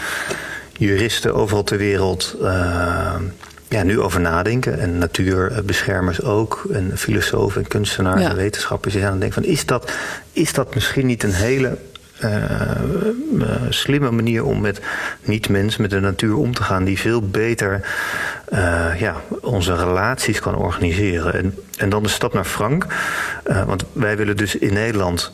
[0.77, 2.35] juristen overal ter wereld
[3.69, 4.79] ja, nu over nadenken.
[4.79, 6.67] En natuurbeschermers ook.
[6.71, 8.29] En filosofen en kunstenaars Ja.
[8.29, 8.93] en wetenschappers.
[8.93, 9.91] Die zijn aan het denken van, is dat,
[10.31, 11.77] is dat misschien niet een hele
[13.69, 14.81] slimme manier om met
[15.23, 17.81] niet-mensen, met de natuur om te gaan, die veel beter
[18.49, 21.33] uh, ja, onze relaties kan organiseren.
[21.33, 22.85] En, en dan de stap naar Frank.
[23.65, 25.31] Want wij willen dus in Nederland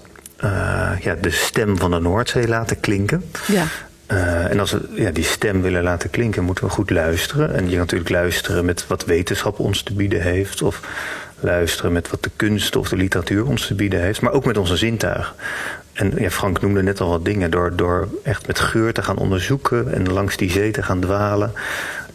[1.00, 3.24] ja, de stem van de Noordzee laten klinken.
[3.48, 3.64] ja.
[4.12, 7.54] Uh, en als we ja, die stem willen laten klinken, moeten we goed luisteren.
[7.54, 10.62] En je kan natuurlijk luisteren met wat wetenschap ons te bieden heeft.
[10.62, 10.82] Of
[11.40, 14.22] luisteren met wat de kunst of de literatuur ons te bieden heeft.
[14.22, 15.34] Maar ook met onze zintuigen.
[15.94, 17.52] En ja, Frank noemde net al wat dingen.
[17.52, 21.54] Door, door echt met geur te gaan onderzoeken en langs die zee te gaan dwalen.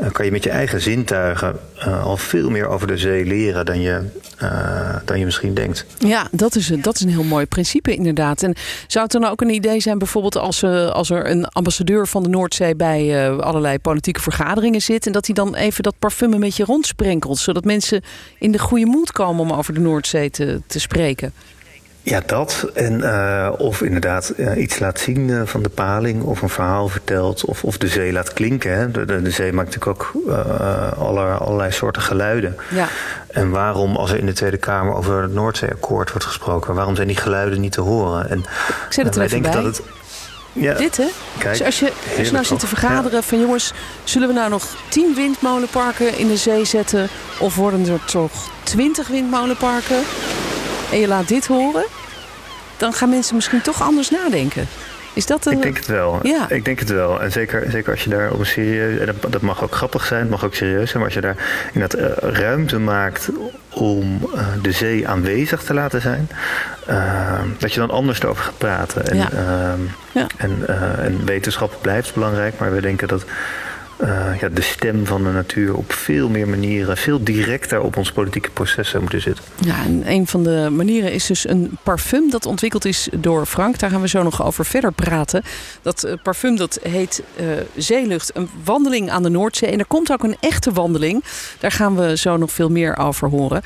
[0.00, 3.66] Uh, kan je met je eigen zintuigen uh, al veel meer over de zee leren
[3.66, 4.02] dan je,
[4.42, 5.86] uh, dan je misschien denkt.
[5.98, 8.42] Ja, dat is, dat is een heel mooi principe inderdaad.
[8.42, 8.54] En
[8.86, 12.22] zou het dan ook een idee zijn bijvoorbeeld als, eh, als er een ambassadeur van
[12.22, 15.06] de Noordzee bij eh, allerlei politieke vergaderingen zit...
[15.06, 17.38] en dat hij dan even dat parfum een beetje rondsprenkelt...
[17.38, 18.02] zodat mensen
[18.38, 21.32] in de goede moed komen om over de Noordzee te, te spreken?
[22.02, 22.70] Ja, dat.
[22.74, 26.88] En, uh, of inderdaad uh, iets laat zien uh, van de paling, of een verhaal
[26.88, 28.76] vertelt, of, of de zee laat klinken.
[28.78, 28.90] Hè.
[28.90, 30.22] De, de, de zee maakt natuurlijk ook
[30.98, 32.56] aller, allerlei soorten geluiden.
[32.70, 32.88] Ja.
[33.28, 37.06] En waarom, als er in de Tweede Kamer over het Noordzeeakkoord wordt gesproken, waarom zijn
[37.06, 38.30] die geluiden niet te horen?
[38.30, 38.46] En, Ik
[38.88, 39.50] zet het er even bij.
[39.50, 39.82] dat het.
[40.52, 41.06] Ja, Dit hè?
[41.38, 43.72] Kijk, dus als je, als je nou zit te vergaderen van jongens,
[44.04, 47.08] zullen we nou nog tien windmolenparken in de zee zetten?
[47.38, 50.02] Of worden er toch twintig windmolenparken?
[50.92, 51.84] En je laat dit horen,
[52.76, 54.66] dan gaan mensen misschien toch anders nadenken.
[55.12, 55.52] Is dat een.
[55.52, 56.20] Ik denk het wel.
[56.22, 56.46] Ja.
[56.48, 57.22] Ik denk het wel.
[57.22, 58.98] En zeker, zeker als je daar op een serieus...
[58.98, 61.02] En dat, dat mag ook grappig zijn, het mag ook serieus zijn...
[61.02, 61.36] maar als je daar
[61.72, 63.28] inderdaad uh, ruimte maakt
[63.68, 66.30] om uh, de zee aanwezig te laten zijn...
[66.90, 69.06] Uh, dat je dan anders erover gaat praten.
[69.06, 69.30] En, Ja.
[69.30, 69.80] ehm,
[70.12, 70.26] Ja.
[70.36, 70.62] en,
[71.02, 73.24] en wetenschap blijft belangrijk, maar we denken dat...
[74.00, 78.12] Uh, ja, de stem van de natuur op veel meer manieren, veel directer op ons
[78.12, 79.44] politieke proces zou moeten zitten.
[79.60, 83.78] Ja, en een van de manieren is dus een parfum dat ontwikkeld is door Frank.
[83.78, 85.42] Daar gaan we zo nog over verder praten.
[85.82, 89.70] Dat eh, parfum dat heet eh, Zeelucht, een wandeling aan de Noordzee.
[89.70, 91.24] En er komt ook een echte wandeling.
[91.58, 93.62] Daar gaan we zo nog veel meer over horen.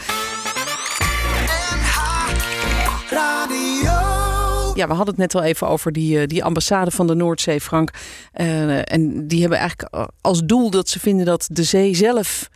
[4.74, 7.60] Ja, we hadden het net al even over die, eh, die ambassade van de Noordzee,
[7.60, 7.90] Frank.
[8.32, 12.48] Eh, en die hebben eigenlijk als doel dat ze vinden dat de zee zelf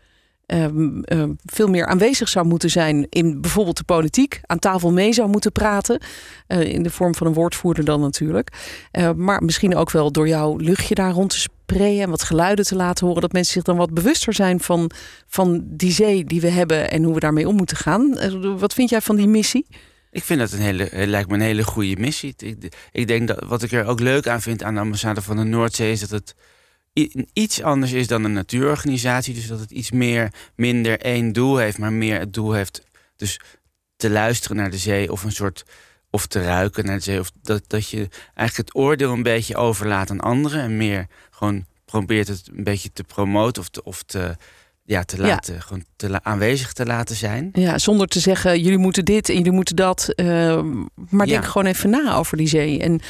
[0.46, 4.40] ehm, ehm, veel meer aanwezig zou moeten zijn in bijvoorbeeld de politiek.
[4.42, 6.00] Aan tafel mee zou moeten praten.
[6.46, 8.48] eh, in de vorm van een woordvoerder dan natuurlijk.
[9.16, 12.76] Maar misschien ook wel door jouw luchtje daar rond te sprayen en wat geluiden te
[12.76, 13.22] laten horen.
[13.22, 14.90] Dat mensen zich dan wat bewuster zijn van,
[15.26, 18.18] van die zee die we hebben en hoe we daarmee om moeten gaan.
[18.59, 19.66] Wat vind jij van die missie?
[20.16, 22.35] Ik vind dat een hele, het lijkt me een hele goede missie.
[22.37, 25.37] Ik, ik denk dat wat ik er ook leuk aan vind aan de ambassade van
[25.37, 26.35] de Noordzee is dat het
[27.33, 29.35] iets anders is dan een natuurorganisatie.
[29.35, 32.83] Dus dat het iets meer, minder één doel heeft, maar meer het doel heeft
[33.16, 33.40] dus
[33.96, 35.64] te luisteren naar de zee of een soort
[36.11, 37.20] of te ruiken naar de zee.
[37.20, 41.66] Of dat, dat je eigenlijk het oordeel een beetje overlaat aan anderen en meer gewoon
[41.85, 44.37] probeert het een beetje te promoten of of te,
[44.87, 45.22] ja, te Ja.
[45.27, 47.49] laten, gewoon te la- aanwezig te laten zijn.
[47.53, 50.09] Ja, zonder te zeggen, jullie moeten dit en jullie moeten dat.
[50.14, 50.27] eh,
[51.11, 51.49] maar denk Ja.
[51.51, 52.81] gewoon even na over die zee.
[52.81, 53.01] En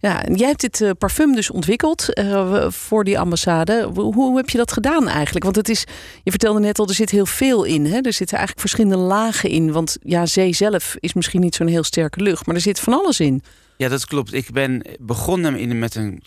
[0.00, 3.90] ja, en jij hebt dit eh, parfum dus ontwikkeld eh, voor die ambassade.
[3.94, 5.44] Hoe, hoe heb je dat gedaan eigenlijk?
[5.44, 5.84] Want het is,
[6.22, 7.84] je vertelde net al, er zit heel veel in.
[7.86, 7.96] Hè?
[8.00, 9.72] Er zitten eigenlijk verschillende lagen in.
[9.72, 12.46] Want ja, zee zelf is misschien niet zo'n heel sterke lucht.
[12.46, 13.42] Maar er zit van alles in.
[13.76, 14.32] Ja, dat klopt.
[14.32, 16.22] Ik ben begonnen in, met een.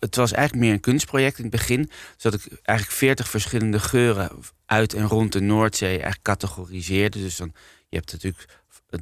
[0.00, 1.90] Het was eigenlijk meer een kunstproject in het begin.
[2.16, 4.30] Zodat ik eigenlijk veertig verschillende geuren
[4.66, 7.18] uit en rond de Noordzee eigenlijk categoriseerde.
[7.20, 7.52] Dus dan,
[7.88, 8.46] je hebt natuurlijk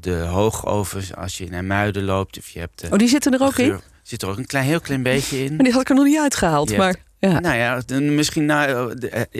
[0.00, 2.38] de hoogovens als je naar Muiden loopt.
[2.38, 3.80] Of je hebt de Oh, die zitten er ook in?
[4.02, 5.54] Zit er ook een klein, heel klein beetje in.
[5.54, 6.70] Maar die had ik er nog niet uitgehaald.
[6.70, 7.40] Je Maar hebt- ja.
[7.40, 8.86] Nou ja, misschien eh,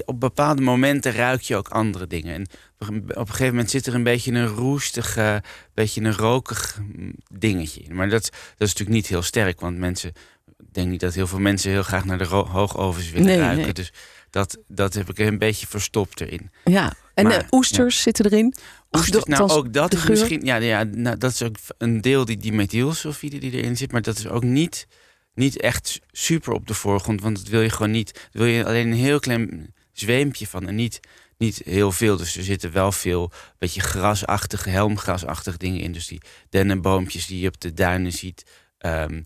[0.04, 2.34] op bepaalde momenten ruik je ook andere dingen.
[2.34, 2.46] En
[2.78, 5.36] op een een gegeven moment zit er een beetje een roestig, eh,
[5.74, 7.94] beetje een rokig mm, dingetje in.
[7.94, 8.32] Maar dat, dat
[8.68, 10.08] is natuurlijk niet heel sterk, want mensen,
[10.58, 13.62] ik denk niet dat heel veel mensen heel graag naar de hoogovens willen Nee, ruiken.
[13.64, 13.72] nee.
[13.72, 13.92] Dus
[14.30, 16.50] dat, dat heb ik een beetje verstopt erin.
[16.64, 18.54] Ja, en Maar, eh, oesters zitten erin.
[18.90, 20.10] Oesters, nou althans, ook dat de is geur.
[20.10, 24.02] misschien, ja, ja nou, dat is ook een deel die dimethylsulfide die erin zit, maar
[24.02, 24.86] dat is ook niet,
[25.34, 28.28] niet echt super op de voorgrond, want dat wil je gewoon niet.
[28.32, 31.00] Wil je alleen een heel klein zweempje van en niet,
[31.38, 32.16] niet heel veel.
[32.16, 35.92] Dus er zitten wel veel beetje grasachtige, helmgrasachtige dingen in.
[35.92, 38.44] Dus die dennenboompjes die je op de duinen ziet.
[38.78, 39.22] Ehm,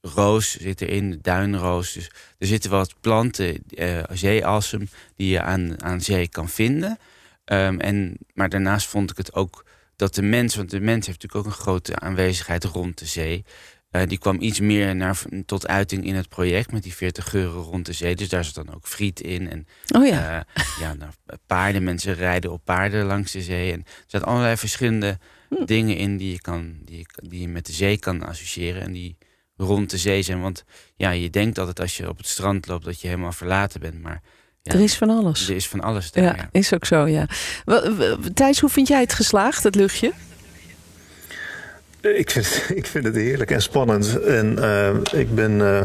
[0.00, 1.92] roos zit de duinroos.
[1.92, 6.98] Dus er zitten wat planten, eh zeealsem, die je aan, aan zee kan vinden.
[7.44, 9.64] Ehm, en, maar daarnaast vond ik het ook
[9.96, 13.44] dat de mens, want de mens heeft natuurlijk ook een grote aanwezigheid rond de zee.
[13.90, 17.62] Eh, die kwam iets meer naar, tot uiting in het project met die 40 geuren
[17.62, 18.16] rond de zee.
[18.16, 19.50] Dus daar zit dan ook friet in.
[19.50, 20.44] En Oh ja.
[20.54, 21.10] eh, ja, nou,
[21.46, 23.72] paarden, mensen rijden op paarden langs de zee.
[23.72, 25.64] En er zaten allerlei verschillende Hm.
[25.64, 28.82] dingen in die je, kan, die, je, die je met de zee kan associëren.
[28.82, 29.16] En die
[29.56, 30.40] rond de zee zijn.
[30.40, 30.64] Want
[30.96, 34.02] ja, je denkt altijd als je op het strand loopt dat je helemaal verlaten bent.
[34.02, 34.22] Maar
[34.62, 35.48] ja, er is van alles.
[35.48, 36.24] er is van alles daar.
[36.24, 36.48] Ja, ja.
[36.52, 37.26] is ook zo, ja.
[38.34, 40.12] Thijs, hoe vind jij het geslaagd, het luchtje?
[42.00, 44.22] Ik vind, ik vind het heerlijk en spannend.
[44.22, 45.80] En eh, ik ben eh,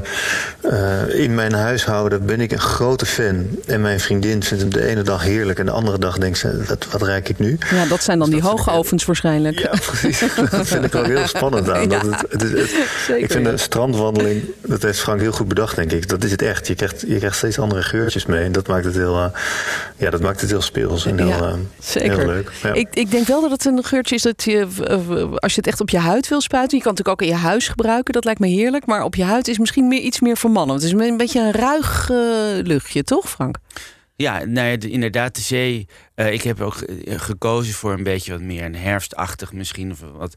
[1.02, 3.45] eh, in mijn huishouden ben ik een grote fan.
[3.65, 6.63] En mijn vriendin vindt hem de ene dag heerlijk en de andere dag denkt ze:
[6.67, 7.58] wat, wat ruik ik nu?
[7.71, 9.60] Ja, dat zijn dan die dat vind ik- hoogovens waarschijnlijk.
[9.60, 10.19] Ja, precies.
[10.52, 11.89] Dat vind ik ook heel spannend aan.
[11.89, 12.69] Ja, het, het, is- het-
[13.06, 13.23] Zeker.
[13.23, 13.52] ik vind ja.
[13.52, 16.10] een strandwandeling, dat heeft Frank heel goed bedacht, denk ik.
[16.10, 16.67] Dat is het echt.
[16.67, 18.43] Je krijgt, je krijgt steeds andere geurtjes mee.
[18.43, 19.32] En dat maakt het heel,
[19.97, 22.17] ja, dat maakt het heel speels en heel, Ja, zeker.
[22.17, 22.52] heel leuk.
[22.63, 22.73] Ja.
[22.73, 24.67] Ik, ik denk wel dat het een geurtje is dat je,
[25.36, 27.42] als je het echt op je huid wil spuiten, je kan het natuurlijk ook in
[27.42, 28.86] je huis gebruiken, dat lijkt me heerlijk.
[28.86, 30.76] Maar op je huid is misschien meer, iets meer voor mannen.
[30.76, 32.18] Het is een beetje een ruig eh,
[32.63, 33.58] luchtje, toch Frank?
[34.16, 35.88] Ja, nou ja, de- inderdaad, de zee.
[36.16, 39.92] eh, ik heb ook ge- gekozen voor een beetje wat meer een herfstachtig misschien.
[39.92, 40.36] Of wat,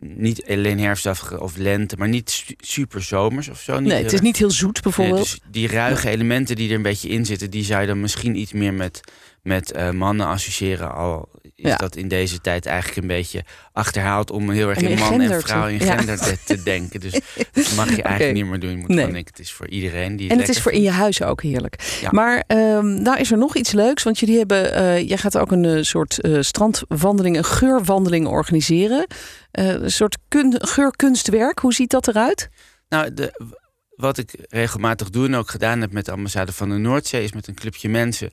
[0.00, 3.78] niet alleen herfstachtig of lente, maar niet su- super zomers of zo.
[3.80, 5.16] Niet Nee, het is niet heel zoet bijvoorbeeld.
[5.16, 8.00] Nee, dus die ruige elementen die er een beetje in zitten, die zou je dan
[8.00, 9.00] misschien iets meer met,
[9.42, 10.94] met eh, mannen associëren.
[10.94, 11.76] Al is Ja.
[11.76, 15.66] dat in deze tijd eigenlijk een beetje achterhaald om heel erg in man en vrouw
[15.68, 17.00] in gender te, te denken.
[17.00, 17.12] Dus
[17.52, 18.70] dat mag je eigenlijk niet meer doen.
[18.70, 18.96] Je moet Nee.
[18.98, 21.42] gewoon denken, het is voor iedereen die En het is voor in je huis ook
[21.42, 21.98] heerlijk.
[22.10, 24.02] Maar ehm, nou is er nog iets leuks.
[24.02, 29.06] Want jullie hebben, eh, jij gaat ook een eh, soort eh, strandwandeling, een geurwandeling organiseren.
[29.50, 31.58] Een soort kun, geurkunstwerk.
[31.58, 32.48] Hoe ziet dat eruit?
[32.88, 33.52] Nou, de,
[33.96, 37.32] wat ik regelmatig doe en ook gedaan heb met de ambassade van de Noordzee, is
[37.32, 38.30] met een clubje mensen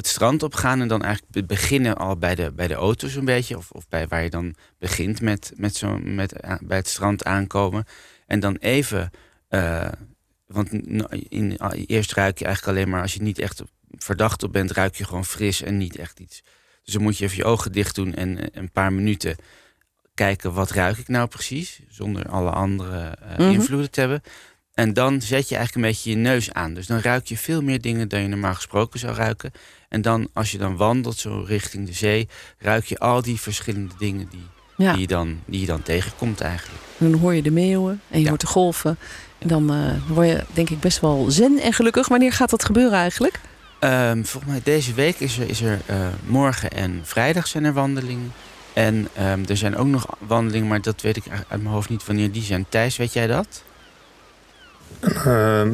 [0.00, 3.24] het strand opgaan en dan eigenlijk be- beginnen al bij de, bij de auto's een
[3.24, 3.56] beetje.
[3.56, 7.24] Of, of bij waar je dan begint met, met zo, met, a- bij het strand
[7.24, 7.84] aankomen.
[8.26, 9.10] En dan even,
[9.48, 9.88] eh,
[10.46, 14.52] want n- in, eerst ruik je eigenlijk alleen maar als je niet echt verdacht op
[14.52, 16.42] bent, ruik je gewoon fris en niet echt iets.
[16.84, 19.36] Dus dan moet je even je ogen dicht doen en eh, een paar minuten
[20.14, 23.50] kijken wat ruik ik nou precies, zonder alle andere eh, Mhm.
[23.50, 24.22] invloeden te hebben.
[24.74, 26.74] En dan zet je eigenlijk een beetje je neus aan.
[26.74, 29.52] Dus dan ruik je veel meer dingen dan je normaal gesproken zou ruiken.
[29.88, 32.28] En dan, als je dan wandelt zo richting de zee,
[32.58, 36.40] ruik je al die verschillende dingen die, Ja, die, je, dan, die je dan tegenkomt
[36.40, 36.80] eigenlijk.
[36.98, 38.28] en dan hoor je de meeuwen en je Ja.
[38.28, 38.98] hoort de golven.
[39.38, 42.08] En dan eh, word je denk ik best wel zen en gelukkig.
[42.08, 43.40] Wanneer gaat dat gebeuren eigenlijk?
[43.80, 47.72] Ehm, volgens mij deze week is er, is er eh, morgen en vrijdag zijn er
[47.72, 48.32] wandelingen.
[48.72, 52.06] En ehm, er zijn ook nog wandelingen, maar dat weet ik uit mijn hoofd niet
[52.06, 52.66] wanneer die zijn.
[52.68, 53.62] Thijs, weet jij dat?
[55.00, 55.68] Ehm,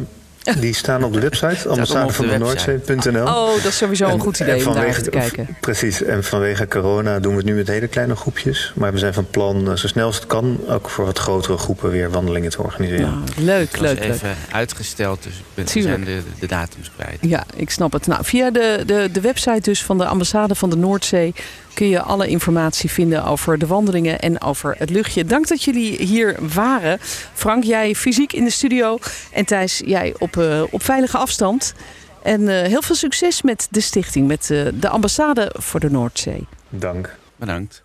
[0.60, 2.38] die staan op de website, ambassade van de.
[2.38, 3.26] Noordzee.nl.
[3.26, 5.56] Oh, dat is sowieso een En- goed idee om daar te kijken.
[5.60, 8.72] Precies, en vanwege corona doen we het nu met hele kleine groepjes.
[8.74, 11.56] Maar we zijn van plan, eh, zo snel als het kan, ook voor wat grotere
[11.58, 13.00] groepen weer wandelingen te organiseren.
[13.10, 14.12] Nou, leuk, leuk, leuk.
[14.12, 17.18] even uitgesteld, dus we zijn de, de datums kwijt.
[17.20, 18.06] Ja, ik snap het.
[18.06, 21.34] Nou, via de, de, de website dus van de ambassade van de Noordzee
[21.76, 25.24] kun je alle informatie vinden over de wandelingen en over het luchtje.
[25.24, 26.98] Dank dat jullie hier waren.
[27.34, 28.98] Frank, jij fysiek in de studio
[29.32, 31.74] en Thijs, jij op, eh, op veilige afstand.
[32.22, 36.46] En eh, heel veel succes met de stichting, met eh, de ambassade voor de Noordzee.
[36.68, 37.16] Dank.
[37.36, 37.82] Bedankt.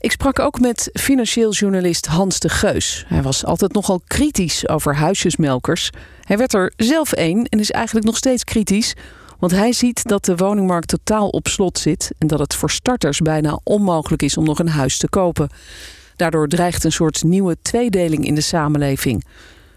[0.00, 3.04] Ik sprak ook met financieel journalist Hans de Geus.
[3.08, 5.90] Hij was altijd nogal kritisch over huisjesmelkers.
[6.24, 8.94] Hij werd er zelf één en is eigenlijk nog steeds kritisch.
[9.40, 13.20] Want hij ziet dat de woningmarkt totaal op slot zit en dat het voor starters
[13.20, 15.48] bijna onmogelijk is om nog een huis te kopen.
[16.16, 19.24] Daardoor dreigt een soort nieuwe tweedeling in de samenleving.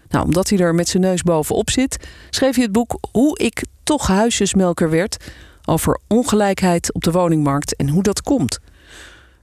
[0.08, 3.64] Nou, omdat hij er met zijn neus bovenop zit, schreef hij het boek Hoe ik
[3.82, 5.16] toch huisjesmelker werd
[5.64, 8.58] over ongelijkheid op de woningmarkt en hoe dat komt.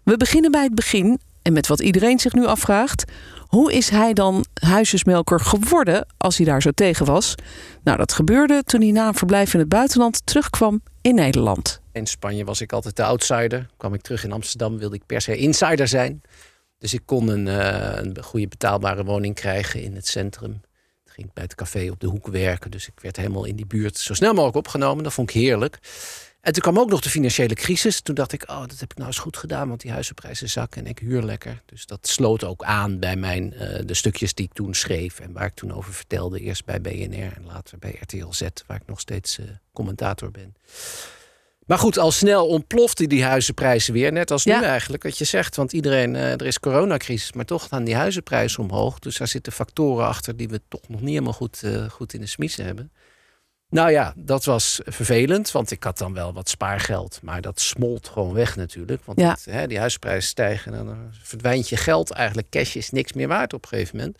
[0.04, 3.12] We beginnen bij het begin en met wat iedereen zich nu afvraagt.
[3.52, 7.36] Hoe is hij dan huisjesmelker geworden als hij daar zo tegen was?
[7.84, 11.82] Nou, dat gebeurde toen hij na een verblijf in het buitenland terugkwam in Nederland.
[11.92, 13.70] In Spanje was ik altijd de outsider.
[13.78, 16.22] Kwam ik terug in Amsterdam, wilde ik per se insider zijn.
[16.78, 20.62] Dus ik kon een, eh, een goede betaalbare woning krijgen in het centrum.
[21.06, 22.72] ging bij het café op de hoek werken.
[22.72, 25.04] Dus ik werd helemaal in die buurt zo snel mogelijk opgenomen.
[25.04, 25.80] Dat vond ik heerlijk.
[26.42, 28.02] En toen kwam ook nog de financiële crisis.
[28.02, 30.84] Toen dacht ik, oh, dat heb ik nou eens goed gedaan, want die huizenprijzen zakken
[30.86, 31.62] en ik huur lekker.
[31.66, 35.32] Dus dat sloot ook aan bij mijn, eh, de stukjes die ik toen schreef en
[35.32, 36.40] waar ik toen over vertelde.
[36.40, 40.56] Eerst bij BNR en later bij RTL Z, waar ik nog steeds uh, commentator ben.
[41.66, 44.12] Maar goed, al snel ontplofte die huizenprijzen weer.
[44.12, 45.56] Net als nu eigenlijk, wat je zegt.
[45.56, 49.00] Want iedereen, uh, er is coronacrisis, maar toch gaan die huizenprijzen omhoog.
[49.00, 52.28] Dus daar zitten factoren achter die we toch nog niet helemaal goed, goed in de
[52.28, 52.92] smiezen hebben.
[53.72, 57.20] Nou ja, dat was vervelend, want ik had dan wel wat spaargeld.
[57.24, 59.02] Maar dat smolt gewoon weg natuurlijk.
[59.06, 59.38] Want ja.
[59.44, 62.12] hè, die huisprijzen stijgen en dan verdwijnt je geld.
[62.12, 64.18] Eigenlijk cash is niks meer waard op een gegeven moment.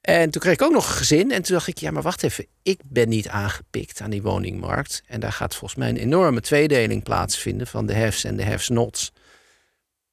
[0.00, 1.32] En toen kreeg ik ook nog een gezin.
[1.32, 2.46] En toen dacht ik, ja, maar wacht even.
[2.62, 5.02] Ik ben niet aangepikt aan die woningmarkt.
[5.06, 8.68] En daar gaat volgens mij een enorme tweedeling plaatsvinden van de haves en de haves
[8.68, 9.12] nots.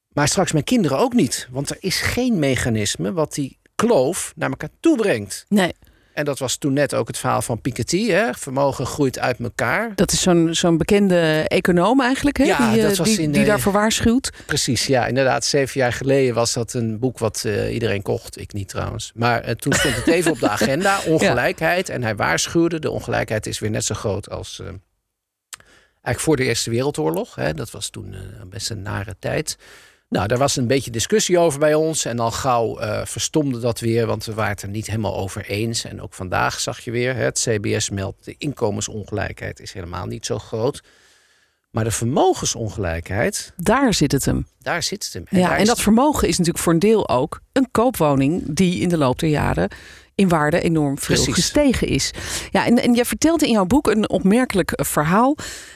[0.08, 1.48] Maar straks mijn kinderen ook niet.
[1.52, 5.46] Want er is geen mechanisme wat die kloof naar elkaar toe brengt.
[5.48, 5.74] Nee.
[6.14, 8.08] En dat was toen net ook het verhaal van Piketty.
[8.08, 8.34] Hè?
[8.34, 9.96] Vermogen groeit uit elkaar.
[9.96, 12.44] Dat is zo'n zo'n bekende econoom eigenlijk, hè?
[12.44, 14.32] Ja, die, dat uh, was die, in, die eh, daarvoor waarschuwt.
[14.46, 15.46] Precies, ja, inderdaad.
[15.46, 18.40] Zeven jaar geleden was dat een boek wat uh, iedereen kocht.
[18.40, 19.12] Ik niet trouwens.
[19.16, 21.00] Maar uh, toen stond het even op de agenda.
[21.06, 21.90] Ongelijkheid.
[21.90, 22.80] En hij waarschuwde.
[22.80, 24.62] De ongelijkheid is weer net zo groot als...
[24.62, 27.36] eigenlijk voor de Eerste Wereldoorlog.
[27.36, 27.54] Hè?
[27.54, 28.16] Dat was toen
[28.50, 29.58] best een nare tijd.
[30.14, 32.06] Nou, daar was een beetje discussie over bij ons.
[32.06, 35.46] En al gauw uh, verstomde dat weer, want we waren het er niet helemaal over
[35.46, 35.86] eens.
[35.86, 38.26] En ook vandaag zag je weer, het CBS meldt...
[38.26, 40.84] de inkomensongelijkheid is helemaal niet zo groot.
[41.72, 43.54] Maar de vermogensongelijkheid...
[43.58, 44.48] Daar zit het hem.
[44.60, 45.24] Daar zit het hem.
[45.30, 47.42] En, ja, en dat vermogen is natuurlijk voor een deel ook...
[47.52, 49.70] een koopwoning die in de loop der jaren
[50.16, 51.34] in waarde enorm veel Precies.
[51.34, 52.12] gestegen is.
[52.52, 55.36] Ja, en, en je vertelt in jouw boek een opmerkelijk verhaal.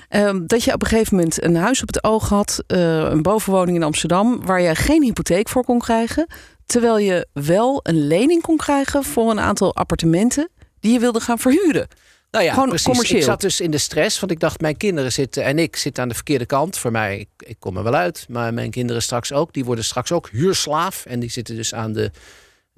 [0.10, 3.22] ehm, dat je op een gegeven moment een huis op het oog had, eh, een
[3.22, 6.28] bovenwoning in Amsterdam, waar je geen hypotheek voor kon krijgen.
[6.66, 11.40] Terwijl je wel een lening kon krijgen voor een aantal appartementen die je wilde gaan
[11.40, 11.88] verhuren.
[12.32, 12.86] Nou ja, Gewoon precies.
[12.88, 13.20] commercieel.
[13.20, 16.04] Ik zat dus in de stress, want ik dacht, mijn kinderen zitten en ik zitten
[16.04, 16.78] aan de verkeerde kant.
[16.78, 19.54] Voor mij, ik, ik kom er wel uit, maar mijn kinderen straks ook.
[19.54, 22.12] Die worden straks ook huurslaaf en die zitten dus aan de...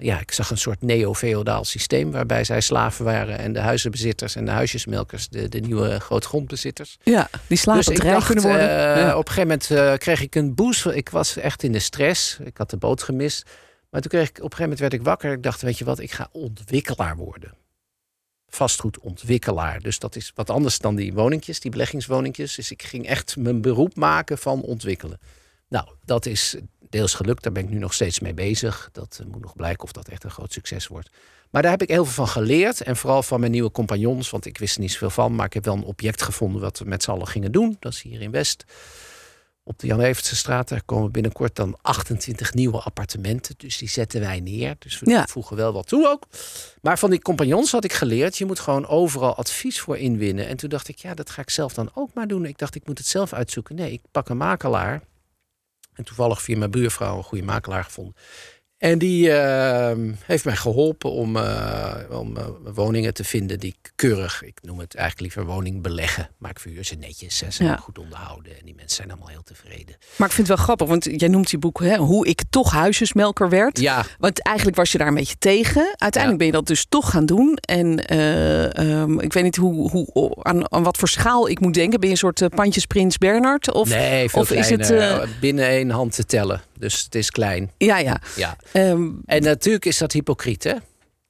[0.02, 4.44] Ja, ik zag een soort neo-feodaal systeem waarbij zij slaven waren en de huizenbezitters en
[4.44, 6.96] de huisjesmelkers, de, de nieuwe grootgrondbezitters.
[7.02, 8.68] Ja, die slapen Dus rijk kunnen worden.
[8.68, 9.16] eh, Ja.
[9.16, 10.86] op een gegeven moment eh, kreeg ik een boost.
[10.86, 12.38] Ik was echt in de stress.
[12.44, 13.50] Ik had de boot gemist.
[13.90, 15.32] Maar toen kreeg ik, op een gegeven moment werd ik wakker.
[15.32, 17.54] Ik dacht, weet je wat, ik ga ontwikkelaar worden.
[18.48, 19.80] Vastgoedontwikkelaar.
[19.80, 22.54] Dus dat is wat anders dan die woningjes, die beleggingswoningjes.
[22.54, 25.18] Dus ik ging echt mijn beroep maken van ontwikkelen.
[25.68, 26.56] Nou, dat is
[26.90, 27.42] deels gelukt.
[27.42, 28.88] Daar ben ik nu nog steeds mee bezig.
[28.92, 31.10] Dat eh, moet nog blijken of dat echt een groot succes wordt.
[31.50, 32.80] Maar daar heb ik heel veel van geleerd.
[32.80, 34.30] En vooral van mijn nieuwe compagnons.
[34.30, 35.34] Want ik wist er niet zoveel van.
[35.34, 37.76] Maar ik heb wel een object gevonden wat we met z'n allen gingen doen.
[37.80, 38.64] Dat is hier in West.
[39.62, 40.68] Op de Jan Evertse straat.
[40.68, 43.54] Daar komen binnenkort dan 28 nieuwe appartementen.
[43.58, 44.74] Dus die zetten wij neer.
[44.78, 45.26] Dus we Ja.
[45.26, 46.26] voegen wel wat toe ook.
[46.82, 48.38] Maar van die compagnons had ik geleerd.
[48.38, 50.46] Je moet gewoon overal advies voor inwinnen.
[50.46, 52.44] En toen dacht ik, ja, dat ga ik zelf dan ook maar doen.
[52.44, 53.74] Ik dacht, ik moet het zelf uitzoeken.
[53.74, 55.02] Nee, ik pak een makelaar.
[56.00, 58.14] En toevallig via mijn buurvrouw een goede makelaar gevonden.
[58.80, 63.92] En die eh, heeft mij geholpen om, eh, om eh, woningen te vinden die ik
[63.96, 66.28] keurig, ik noem het eigenlijk liever woning beleggen.
[66.38, 67.76] Maar ik verhuur ze netjes, ze zijn Ja.
[67.76, 69.96] goed onderhouden en die mensen zijn allemaal heel tevreden.
[70.16, 72.70] Maar ik vind het wel grappig, want jij noemt je boek hè, hoe ik toch
[72.72, 73.80] huisjesmelker werd.
[73.80, 75.94] Ja, Want eigenlijk was je daar een beetje tegen.
[75.96, 77.56] Uiteindelijk ben je dat dus toch gaan doen.
[77.60, 81.74] En eh, ehm, ik weet niet hoe, hoe, aan, aan wat voor schaal ik moet
[81.74, 82.00] denken.
[82.00, 83.72] Ben je een soort pandjesprins Bernard?
[83.72, 84.94] Of, nee, veel of is het,
[85.40, 86.62] binnen één hand te tellen.
[86.78, 87.70] Dus het is klein.
[87.78, 88.20] Ja, ja.
[88.36, 88.56] Ja.
[88.72, 90.74] Ehm, En natuurlijk is dat hypocriet, hè?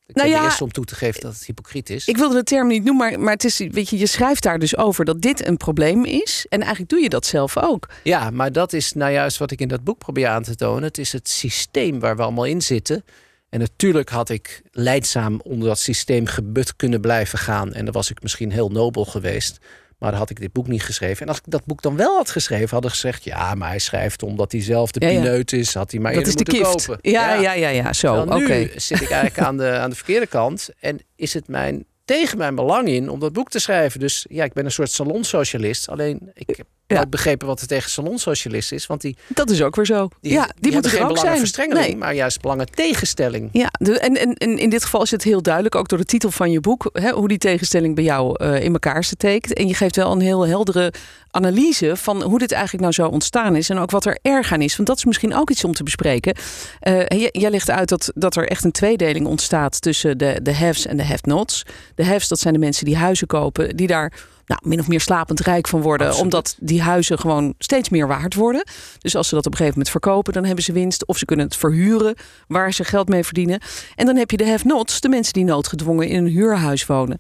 [0.07, 2.09] Ik Nou ja, de eerste om toe te geven dat het hypocriet is.
[2.09, 4.59] ik wilde de term niet noemen, maar, maar het is, weet je, je schrijft daar
[4.59, 6.47] dus over dat dit een probleem is.
[6.49, 7.89] En eigenlijk doe je dat zelf ook.
[8.03, 10.83] Ja, maar dat is nou juist wat ik in dat boek probeer aan te tonen.
[10.83, 13.05] Het is het systeem waar we allemaal in zitten.
[13.49, 17.73] En natuurlijk had ik leidzaam onder dat systeem gebut kunnen blijven gaan.
[17.73, 19.59] En dan was ik misschien heel nobel geweest.
[20.01, 21.23] Maar dan had ik dit boek niet geschreven.
[21.23, 23.25] En als ik dat boek dan wel had geschreven, hadden gezegd...
[23.25, 25.21] ja, maar hij schrijft omdat hij zelf de Ja, ja.
[25.21, 25.75] pineut is.
[25.75, 26.87] Had hij maar dat is de moeten gift.
[26.87, 27.11] kopen.
[27.11, 28.21] Ja, ja, ja, ja, zo.
[28.21, 28.37] Oké.
[28.55, 30.69] Nu zit ik eigenlijk aan de, aan de verkeerde kant.
[30.81, 34.01] En is het mijn, tegen mijn belang in om dat boek te schrijven.
[34.01, 35.89] Dus ja, ik ben een soort salonsocialist.
[35.89, 37.07] Alleen ik heb Ja.
[37.07, 38.87] begrepen wat er tegen salonsocialist is.
[38.87, 40.09] Want die, Dat is ook weer zo.
[40.21, 41.97] die, ja, die, moeten geen belangenverstrengeling, Nee.
[41.97, 43.49] maar juist belangentegenstelling.
[43.53, 46.05] Ja, de, en, en, en in dit geval is het heel duidelijk, ook door de
[46.05, 49.53] titel van je boek, hè, hoe die tegenstelling bij jou eh, in elkaar steekt.
[49.53, 50.93] En je geeft wel een heel heldere
[51.31, 54.63] analyse van hoe dit eigenlijk nou zo ontstaan is en ook wat er erg aan
[54.63, 54.77] is.
[54.77, 56.37] Want dat is misschien ook iets om te bespreken.
[56.81, 60.87] Jij, jij legt uit dat, dat er echt een tweedeling ontstaat tussen de, de haves
[60.87, 61.63] en de have-nots.
[61.95, 64.13] De haves, dat zijn de mensen die huizen kopen, die daar
[64.51, 66.07] nou, min of meer slapend rijk van worden.
[66.07, 66.25] Absoluut.
[66.25, 68.65] Omdat die huizen gewoon steeds meer waard worden.
[68.99, 71.07] Dus als ze dat op een gegeven moment verkopen, dan hebben ze winst.
[71.07, 72.15] Of ze kunnen het verhuren,
[72.49, 73.61] waar ze geld mee verdienen.
[73.95, 77.19] En dan heb je de have-nots, de mensen die noodgedwongen in een huurhuis wonen.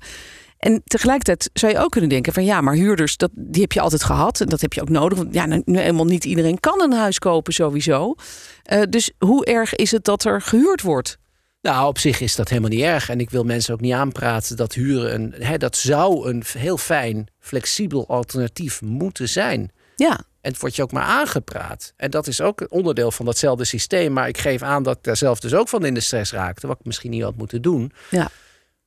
[0.59, 3.81] En tegelijkertijd zou je ook kunnen denken van ja, maar huurders, dat, die heb je
[3.81, 4.41] altijd gehad.
[4.41, 5.19] En dat heb je ook nodig.
[5.19, 8.15] Want ja, nou, nu helemaal niet iedereen kan een huis kopen sowieso.
[8.63, 11.19] Eh, dus hoe erg is het dat er gehuurd wordt?
[11.63, 13.09] Nou, op zich is dat helemaal niet erg.
[13.09, 15.35] En ik wil mensen ook niet aanpraten dat huren een.
[15.39, 19.71] Hè, dat zou een heel fijn, flexibel alternatief moeten zijn.
[19.97, 21.93] Ja, En het wordt je ook maar aangepraat.
[21.97, 24.13] En dat is ook een onderdeel van datzelfde systeem.
[24.13, 26.67] Maar ik geef aan dat ik daar zelf dus ook van in de stress raakte.
[26.67, 27.93] Wat ik misschien niet had moeten doen.
[28.11, 28.31] Ja.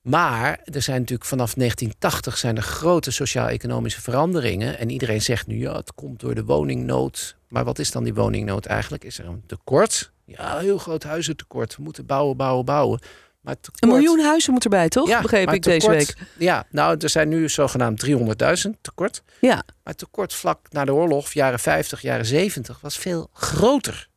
[0.02, 4.80] Maar er zijn natuurlijk vanaf 1980 zijn er grote sociaal-economische veranderingen.
[4.80, 7.36] En iedereen zegt nu, ja, het komt door de woningnood.
[7.48, 9.04] Maar wat is dan die woningnood eigenlijk?
[9.04, 10.13] Is er een tekort?
[10.26, 11.76] Ja, heel groot huizentekort.
[11.76, 13.00] We moeten bouwen, bouwen, bouwen.
[13.42, 15.08] Maar tekort, een miljoen huizen moet erbij, toch?
[15.08, 16.16] Ja, Begreep ik deze week.
[16.38, 18.06] Ja, nou, er zijn nu zogenaamd
[18.66, 19.24] 300.000 tekort.
[19.42, 24.10] Ja, Maar tekort vlak na de oorlog, jaren 50, jaren 70, was veel groter.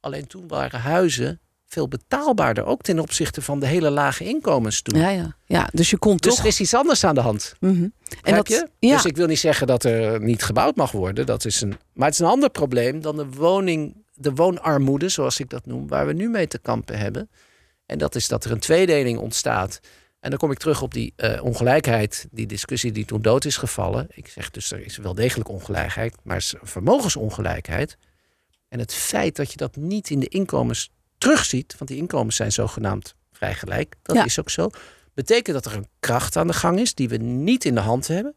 [0.00, 2.64] Alleen toen waren huizen veel betaalbaarder.
[2.64, 4.98] Ook ten opzichte van de hele lage inkomens toen.
[5.00, 5.36] ja, ja.
[5.46, 6.40] ja dus je kon Dus toch.
[6.42, 7.54] er is iets anders aan de hand.
[7.60, 7.88] Mhm.
[8.22, 8.68] En dat, je?
[8.78, 11.26] ja, Dus ik wil niet zeggen dat er niet gebouwd mag worden.
[11.26, 15.40] Dat is een, maar het is een ander probleem dan de, woning, de woonarmoede, zoals
[15.40, 17.30] ik dat noem, waar we nu mee te kampen hebben.
[17.86, 19.80] En dat is dat er een tweedeling ontstaat.
[20.20, 23.56] En dan kom ik terug op die eh, ongelijkheid, die discussie die toen dood is
[23.56, 24.06] gevallen.
[24.14, 27.96] Ik zeg dus, er is wel degelijk ongelijkheid, maar is vermogensongelijkheid.
[28.68, 32.52] En het feit dat je dat niet in de inkomens terugziet, want die inkomens zijn
[32.52, 34.24] zogenaamd vrij gelijk, dat Ja.
[34.24, 34.70] is ook zo,
[35.14, 38.06] betekent dat er een kracht aan de gang is die we niet in de hand
[38.06, 38.34] hebben,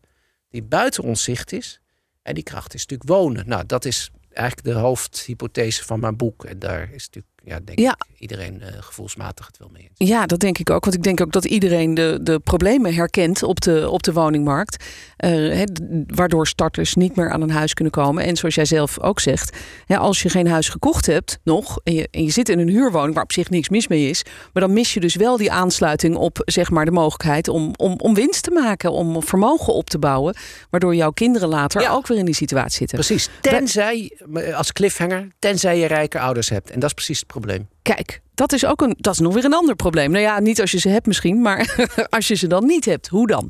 [0.50, 1.80] die buiten ons zicht is.
[2.22, 3.48] En die kracht is natuurlijk wonen.
[3.48, 6.46] Nou, dat is eigenlijk de hoofdhypothese van mijn boek.
[6.46, 7.92] En daar is natuurlijk, ja, denk Ja.
[7.92, 10.10] ik, iedereen eh, gevoelsmatig het wel mee eens.
[10.10, 10.84] ja, dat denk ik ook.
[10.84, 14.86] Want ik denk ook dat iedereen de, de problemen herkent op de, op de woningmarkt.
[15.18, 18.24] Eh, hè, d- waardoor starters niet meer aan een huis kunnen komen.
[18.24, 21.80] En zoals jij zelf ook zegt, hè, als je geen huis gekocht hebt nog.
[21.84, 24.24] En je, en je zit in een huurwoning waar op zich niks mis mee is.
[24.54, 27.94] Maar dan mis je dus wel die aansluiting op zeg maar, de mogelijkheid om, om,
[27.98, 28.92] om winst te maken.
[28.92, 30.36] Om vermogen op te bouwen.
[30.70, 31.92] Waardoor jouw kinderen later Ja.
[31.92, 32.98] ook weer in die situatie zitten.
[32.98, 33.30] Precies.
[33.42, 34.18] Tenzij,
[34.56, 36.70] als cliffhanger, tenzij je rijke ouders hebt.
[36.72, 37.68] En dat is precies het probleem.
[37.82, 40.12] Kijk, dat is ook een, dat is nog weer een ander probleem.
[40.12, 41.76] Nou ja, niet als je ze hebt misschien, maar
[42.10, 43.48] als je ze dan niet hebt, hoe dan?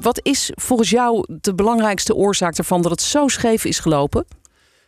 [0.00, 4.26] Wat is volgens jou de belangrijkste oorzaak ervan dat het zo scheef is gelopen?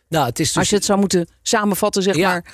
[0.07, 2.29] Nou, het is dus, Als je het zou moeten samenvatten, zeg Ja.
[2.29, 2.45] maar.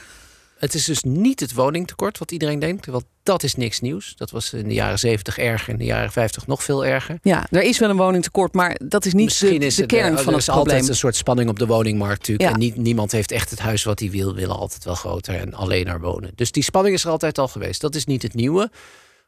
[0.58, 2.86] Het is dus niet het woningtekort wat iedereen denkt.
[2.86, 4.14] Want dat is niks nieuws.
[4.16, 7.18] Dat was in de jaren 70 erger, in de jaren 50 nog veel erger.
[7.22, 9.92] Ja, er is wel een woningtekort, maar dat is niet Misschien de, is de het,
[9.92, 12.50] kern van er het is altijd een soort spanning op de woningmarkt natuurlijk.
[12.50, 12.54] Ja.
[12.54, 15.54] En niet, niemand heeft echt het huis wat hij wil, willen altijd wel groter en
[15.54, 16.32] alleen naar wonen.
[16.36, 17.82] Dus die spanning is er altijd al geweest.
[17.82, 18.72] Dat is niet het nieuwe.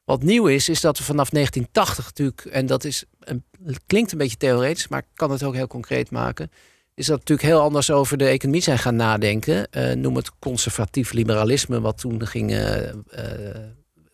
[0.06, 3.44] Wat nieuw is, is dat we vanaf 1980 natuurlijk, en dat is een,
[3.86, 6.52] klinkt een beetje theoretisch, maar ik kan het ook heel concreet maken.
[6.98, 9.72] Is dat natuurlijk heel anders over de economie zijn gaan nadenken.
[9.72, 12.94] Eh, noem het conservatief liberalisme, wat toen ging, eh, eh,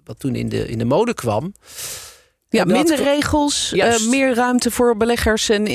[0.03, 1.53] wat toen in de, in de mode kwam.
[2.49, 3.71] Ja, dat- minder regels,
[4.09, 5.67] meer ruimte voor beleggers en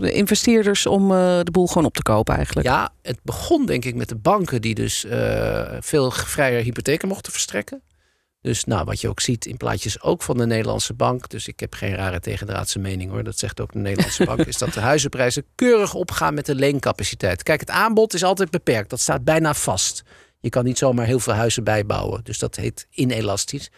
[0.00, 2.66] investeerders om de boel gewoon op te kopen eigenlijk.
[2.66, 5.04] Ja, het begon denk ik met de banken die dus
[5.80, 7.82] veel vrijer hypotheken mochten verstrekken.
[8.46, 11.28] Dus nou, wat je ook ziet in plaatjes ook van de Nederlandse bank.
[11.28, 13.24] Dus ik heb geen rare tegendraadse mening hoor.
[13.24, 14.40] Dat zegt ook de Nederlandse bank.
[14.46, 17.42] Is dat de huizenprijzen keurig opgaan met de leencapaciteit.
[17.42, 18.90] Kijk, het aanbod is altijd beperkt.
[18.90, 20.02] Dat staat bijna vast.
[20.40, 22.20] Je kan niet zomaar heel veel huizen bijbouwen.
[22.24, 23.70] Dus dat heet inelastisch.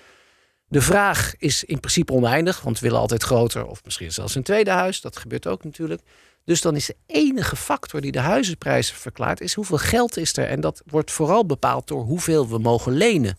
[0.67, 2.61] De vraag is in principe oneindig.
[2.61, 3.67] Want we willen altijd groter.
[3.67, 5.01] Of misschien zelfs een tweede huis.
[5.01, 6.03] Dat gebeurt ook natuurlijk.
[6.45, 10.47] Dus dan is de enige factor die de huizenprijzen verklaart, is hoeveel geld is er.
[10.47, 13.37] En dat wordt vooral bepaald door hoeveel we mogen lenen.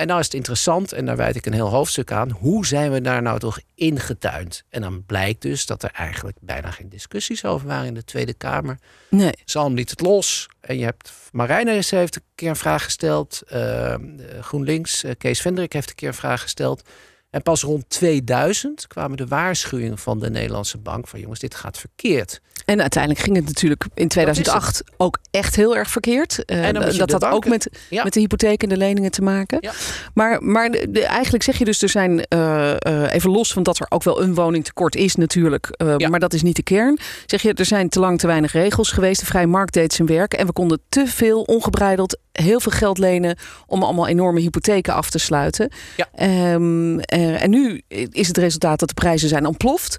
[0.00, 2.92] En nou is het interessant, en daar wijd ik een heel hoofdstuk aan, hoe zijn
[2.92, 4.64] we daar nou toch ingetuind?
[4.68, 8.34] En dan blijkt dus dat er eigenlijk bijna geen discussies over waren in de Tweede
[8.34, 8.78] Kamer.
[9.10, 9.32] Nee.
[9.44, 10.48] Zalm liet het los.
[10.60, 13.42] En je hebt, Marijne is- heeft een keer een vraag gesteld.
[13.48, 13.94] eh,
[14.40, 16.82] GroenLinks, eh, Kees Vendrik heeft een keer een vraag gesteld.
[17.30, 21.78] En pas rond 2000 kwamen de waarschuwingen van de Nederlandse bank van jongens, dit gaat
[21.78, 22.40] verkeerd.
[22.70, 26.44] En uiteindelijk ging het natuurlijk in 2008 ook echt heel erg verkeerd.
[26.44, 28.02] Eh, En dat had ook met, Ja.
[28.04, 29.58] met de hypotheek en de leningen te maken.
[29.60, 29.72] Ja.
[30.14, 33.62] Maar, maar de- de- eigenlijk zeg je dus, er zijn, eh, eh, even los van
[33.62, 35.68] dat er ook wel een woningtekort is natuurlijk.
[35.96, 36.08] Ja.
[36.08, 36.98] Maar dat is niet de kern.
[37.26, 39.20] Zeg je, er zijn te lang te weinig regels geweest.
[39.20, 40.32] De vrije markt deed zijn werk.
[40.34, 45.10] En we konden te veel ongebreideld heel veel geld lenen om allemaal enorme hypotheken af
[45.10, 45.70] te sluiten.
[45.96, 46.08] Ja.
[46.14, 49.98] Ehm, eh, en nu is het resultaat dat de prijzen zijn ontploft.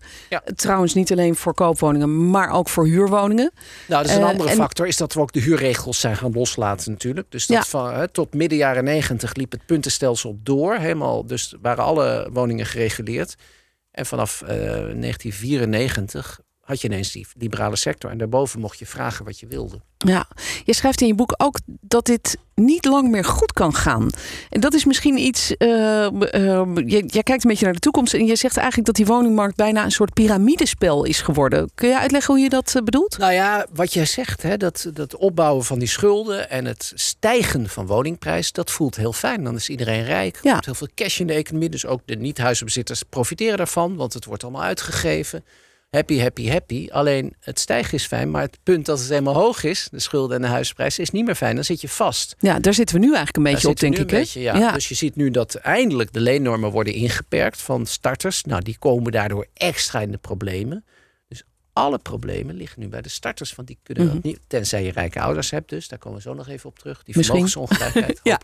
[0.55, 3.51] Trouwens, niet alleen voor koopwoningen, maar ook voor huurwoningen.
[3.87, 4.87] Nou, dat is een Eh, andere en- factor.
[4.87, 7.31] Is dat we ook de huurregels zijn gaan loslaten natuurlijk.
[7.31, 7.63] Dus dat Ja.
[7.63, 10.75] van, tot midden jaren negentig liep het puntenstelsel door.
[10.75, 13.35] Helemaal, dus waren alle woningen gereguleerd.
[13.91, 14.47] En vanaf eh,
[14.99, 16.39] 1994
[16.71, 18.11] had je ineens die liberale sector.
[18.11, 19.79] En daarboven mocht je vragen wat je wilde.
[19.97, 20.27] Ja,
[20.65, 24.09] je schrijft in je boek ook dat dit niet lang meer goed kan gaan.
[24.49, 25.57] En dat is misschien iets.
[25.57, 26.11] eh, eh,
[26.75, 29.55] je- jij kijkt een beetje naar de toekomst en je zegt eigenlijk dat die woningmarkt
[29.55, 31.69] bijna een soort piramidespel is geworden.
[31.75, 33.17] Kun je uitleggen hoe je dat eh, bedoelt?
[33.17, 37.69] Nou ja, wat jij zegt, hè, dat, dat opbouwen van die schulden en het stijgen
[37.69, 39.43] van woningprijs, dat voelt heel fijn.
[39.43, 40.35] Dan is iedereen rijk.
[40.35, 40.51] Er Ja.
[40.51, 41.69] komt heel veel cash in de economie.
[41.69, 45.43] Dus ook de niet-huizenbezitters profiteren daarvan, want het wordt allemaal uitgegeven.
[45.91, 46.87] Happy, happy, happy.
[46.91, 50.35] Alleen het stijgen is fijn, maar het punt dat het helemaal hoog is, de schulden
[50.35, 51.55] en de huisprijs, is niet meer fijn.
[51.55, 52.35] Dan zit je vast.
[52.39, 54.07] Ja, daar zitten we nu eigenlijk een beetje Daar op, denk ik.
[54.07, 54.71] beetje, ja.
[54.71, 58.43] Dus je ziet nu dat eindelijk de leennormen worden ingeperkt van starters.
[58.43, 60.85] Nou, die komen daardoor extra in de problemen.
[61.27, 63.55] Dus alle problemen liggen nu bij de starters.
[63.55, 64.13] Want die kunnen Mhm.
[64.13, 65.87] dat niet, tenzij je rijke ouders hebt dus.
[65.87, 67.03] Daar komen we zo nog even op terug.
[67.03, 68.19] Die vermogensongelijkheid.
[68.31, 68.39] Ja.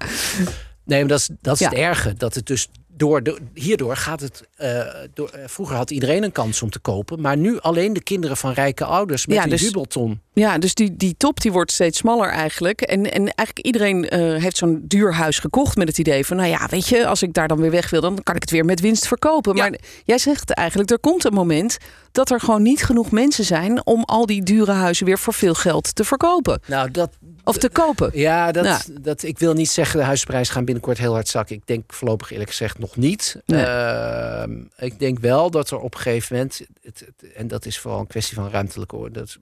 [0.83, 1.69] Nee, maar dat is, dat is Ja.
[1.69, 2.13] het erge.
[2.13, 2.67] Dat het dus
[2.97, 4.47] door de, hierdoor gaat het.
[4.55, 4.79] eh,
[5.13, 7.21] door, eh, vroeger had iedereen een kans om te kopen.
[7.21, 10.21] Maar nu alleen de kinderen van rijke ouders met Ja, een dus- jubelton.
[10.33, 12.81] Ja, dus die, die top die wordt steeds smaller eigenlijk.
[12.81, 16.37] En, en eigenlijk iedereen eh, heeft zo'n duur huis gekocht met het idee van...
[16.37, 18.01] nou ja, weet je, als ik daar dan weer weg wil...
[18.01, 19.55] dan kan ik het weer met winst verkopen.
[19.55, 19.61] Ja.
[19.69, 21.77] Maar jij zegt eigenlijk, er komt een moment...
[22.11, 23.85] dat er gewoon niet genoeg mensen zijn...
[23.85, 26.59] om al die dure huizen weer voor veel geld te verkopen.
[26.65, 27.09] Nou, dat,
[27.47, 28.09] Of te kopen.
[28.13, 28.79] Ja, dat, Ja.
[29.01, 31.55] dat, ik wil niet zeggen de huisprijzen gaan binnenkort heel hard zakken.
[31.55, 33.41] Ik denk voorlopig eerlijk gezegd nog niet.
[33.45, 33.63] Nee.
[33.65, 37.79] Ehm, ik denk wel dat er op een gegeven moment, het, het- en dat is
[37.79, 39.37] vooral een kwestie van ruimtelijke orde, dat,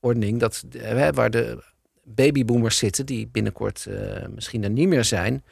[0.00, 1.62] ordening, dat, eh, waar de
[2.04, 5.44] babyboomers zitten, die binnenkort eh, misschien er niet meer zijn,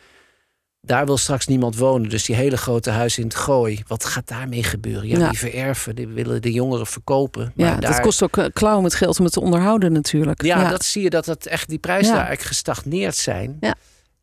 [0.80, 2.08] daar wil straks niemand wonen.
[2.08, 5.08] Dus die hele grote huizen in het gooi, wat gaat daarmee gebeuren?
[5.08, 5.28] Ja, Ja.
[5.28, 7.52] die vererven, die willen de jongeren verkopen.
[7.56, 10.42] Ja, Maar dat daar- kost ook eh, klauwen met geld om het te onderhouden natuurlijk.
[10.42, 12.16] ja, dat zie je dat het echt die prijzen Ja.
[12.18, 13.56] daar eigenlijk gestagneerd zijn.
[13.60, 13.74] Ja.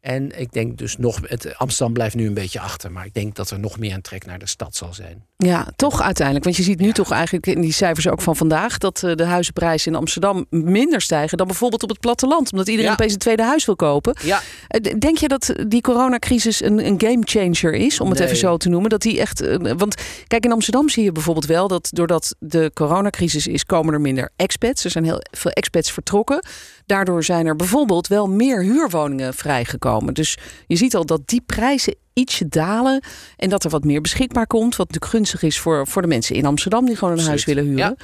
[0.05, 3.35] En ik denk dus nog, het, Amsterdam blijft nu een beetje achter, maar ik denk
[3.35, 5.23] dat er nog meer een trek naar de stad zal zijn.
[5.37, 6.45] Ja, toch uiteindelijk.
[6.45, 8.77] Want je ziet nu toch eigenlijk in die cijfers ook van vandaag...
[8.77, 11.37] dat eh, de huizenprijzen in Amsterdam minder stijgen...
[11.37, 12.51] dan bijvoorbeeld op het platteland.
[12.51, 12.95] Omdat iedereen Ja.
[12.97, 14.15] opeens een tweede huis wil kopen.
[14.23, 18.27] Ja, Eh, Denk je dat die coronacrisis een, een game changer is, om het Nee.
[18.27, 18.89] even zo te noemen?
[18.89, 19.41] Dat die echt.
[19.41, 19.95] eh, Want
[20.27, 24.29] kijk, in Amsterdam zie je bijvoorbeeld wel dat doordat de coronacrisis is, komen er minder
[24.35, 24.83] expats.
[24.83, 26.45] Er zijn heel veel expats vertrokken.
[26.85, 29.93] Daardoor zijn er bijvoorbeeld wel meer huurwoningen vrijgekomen.
[29.99, 30.37] Dus
[30.67, 33.03] je ziet al dat die prijzen ietsje dalen
[33.37, 34.75] en dat er wat meer beschikbaar komt.
[34.75, 37.65] Wat natuurlijk gunstig is voor, voor de mensen in Amsterdam die gewoon een huis willen
[37.65, 37.95] huren.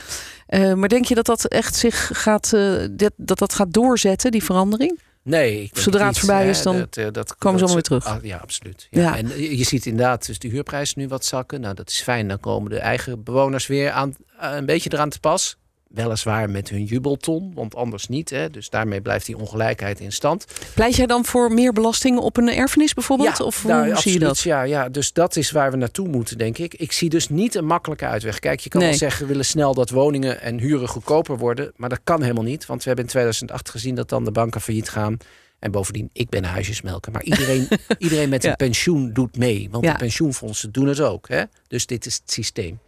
[0.47, 4.31] Eh, maar denk je dat dat echt zich gaat, eh, dat, dat dat gaat doorzetten,
[4.31, 4.99] die verandering?
[5.23, 5.63] nee.
[5.63, 8.05] Ik Zodra het niet, voorbij is, dan dat, eh, dat, komen ze allemaal weer terug.
[8.05, 8.87] Ah, ja, absoluut.
[8.89, 9.01] Ja.
[9.01, 9.17] Ja.
[9.17, 11.61] En je, ziet inderdaad dus de huurprijzen nu wat zakken.
[11.61, 12.27] Nou, dat is fijn.
[12.27, 15.57] Dan komen de eigen bewoners weer aan, een beetje eraan te pas.
[15.93, 18.29] Weliswaar met hun jubelton, want anders niet.
[18.29, 18.49] Hè.
[18.49, 20.45] Dus daarmee blijft die ongelijkheid in stand.
[20.75, 23.39] Pleit jij dan voor meer belasting op een erfenis bijvoorbeeld?
[23.39, 24.39] of hoe nou, zie je dat?
[24.39, 26.73] Ja, ja, dus dat is waar we naartoe moeten, denk ik.
[26.73, 28.39] Ik zie dus niet een makkelijke uitweg.
[28.39, 28.89] Kijk, je kan Nee.
[28.89, 31.71] wel zeggen, we willen snel dat woningen en huren goedkoper worden.
[31.75, 32.65] Maar dat kan helemaal niet.
[32.65, 35.17] Want we hebben in 2008 gezien dat dan de banken failliet gaan.
[35.59, 37.11] En bovendien, ik ben huisjesmelker.
[37.11, 37.67] Maar iedereen,
[37.97, 38.49] iedereen met Ja.
[38.49, 39.67] een pensioen doet mee.
[39.71, 39.91] Want Ja.
[39.91, 41.27] de pensioenfondsen doen het ook.
[41.27, 41.43] Hè?
[41.67, 42.79] Dus dit is het systeem.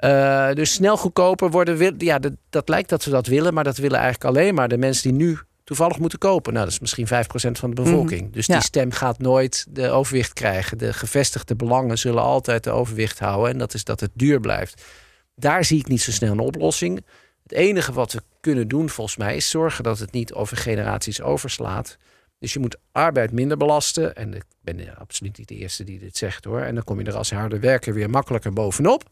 [0.00, 1.76] Eh, dus snel goedkoper worden.
[1.76, 3.54] wil- Ja, dat, dat lijkt dat we dat willen.
[3.54, 6.52] Maar dat willen eigenlijk alleen maar de mensen die nu toevallig moeten kopen.
[6.52, 8.32] Nou, dat is misschien 5% van de bevolking.
[8.32, 8.54] Dus Ja.
[8.54, 10.78] die stem gaat nooit de overwicht krijgen.
[10.78, 13.50] De gevestigde belangen zullen altijd de overwicht houden.
[13.52, 14.82] En dat is dat het duur blijft.
[15.34, 17.04] Daar zie ik niet zo snel een oplossing.
[17.42, 21.20] Het enige wat we kunnen doen, volgens mij, is zorgen dat het niet over generaties
[21.22, 21.96] overslaat.
[22.38, 24.16] Dus je moet arbeid minder belasten.
[24.16, 26.60] En ik ben absoluut niet de eerste die dit zegt hoor.
[26.60, 29.02] En dan kom je er als harde werker weer makkelijker bovenop.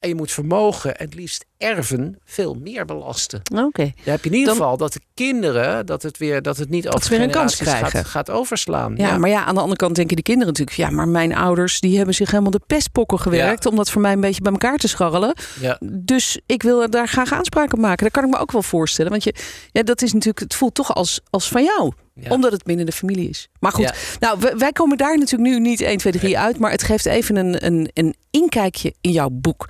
[0.00, 3.40] En je moet vermogen, en het liefst erven, veel meer belasten.
[3.54, 3.82] Oké.
[3.82, 6.88] Dan heb je in ieder geval dat de kinderen, dat het, weer, dat het niet
[6.88, 7.90] over weer een kans krijgen.
[7.90, 8.94] Gaat, gaat overslaan.
[8.96, 10.76] Ja, maar ja, aan de andere kant denken die kinderen natuurlijk...
[10.76, 13.66] ja, maar mijn ouders die hebben zich helemaal de pestpokken gewerkt...
[13.66, 15.34] om dat voor mij een beetje bij elkaar te scharrelen.
[15.60, 15.78] ja.
[15.92, 18.04] Dus ik wil daar graag aanspraak op maken.
[18.04, 19.10] Dat kan ik me ook wel voorstellen.
[19.10, 19.34] Want je,
[19.70, 21.92] ja, dat is natuurlijk, het voelt toch als, als van jou.
[22.14, 22.30] Ja.
[22.30, 23.48] Omdat het binnen de familie is.
[23.60, 23.94] Maar goed, Ja.
[24.20, 26.58] nou, wij, wij komen daar natuurlijk nu niet 1, 2, 3 uit.
[26.58, 29.68] Maar het geeft even een, een, een inkijkje in jouw boek.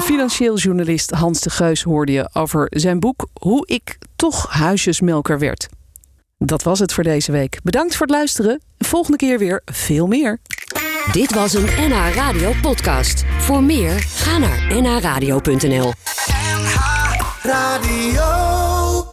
[0.00, 5.68] Financieel journalist Hans de Geus hoorde je over zijn boek Hoe ik toch huisjesmelker werd.
[6.38, 7.58] Dat was het voor deze week.
[7.62, 8.62] Bedankt voor het luisteren.
[8.78, 10.38] Volgende keer weer veel meer.
[11.12, 13.24] Dit was een NH Radio podcast.
[13.38, 15.92] Voor meer, ga naar nhradio.nl.
[17.42, 18.53] Radio.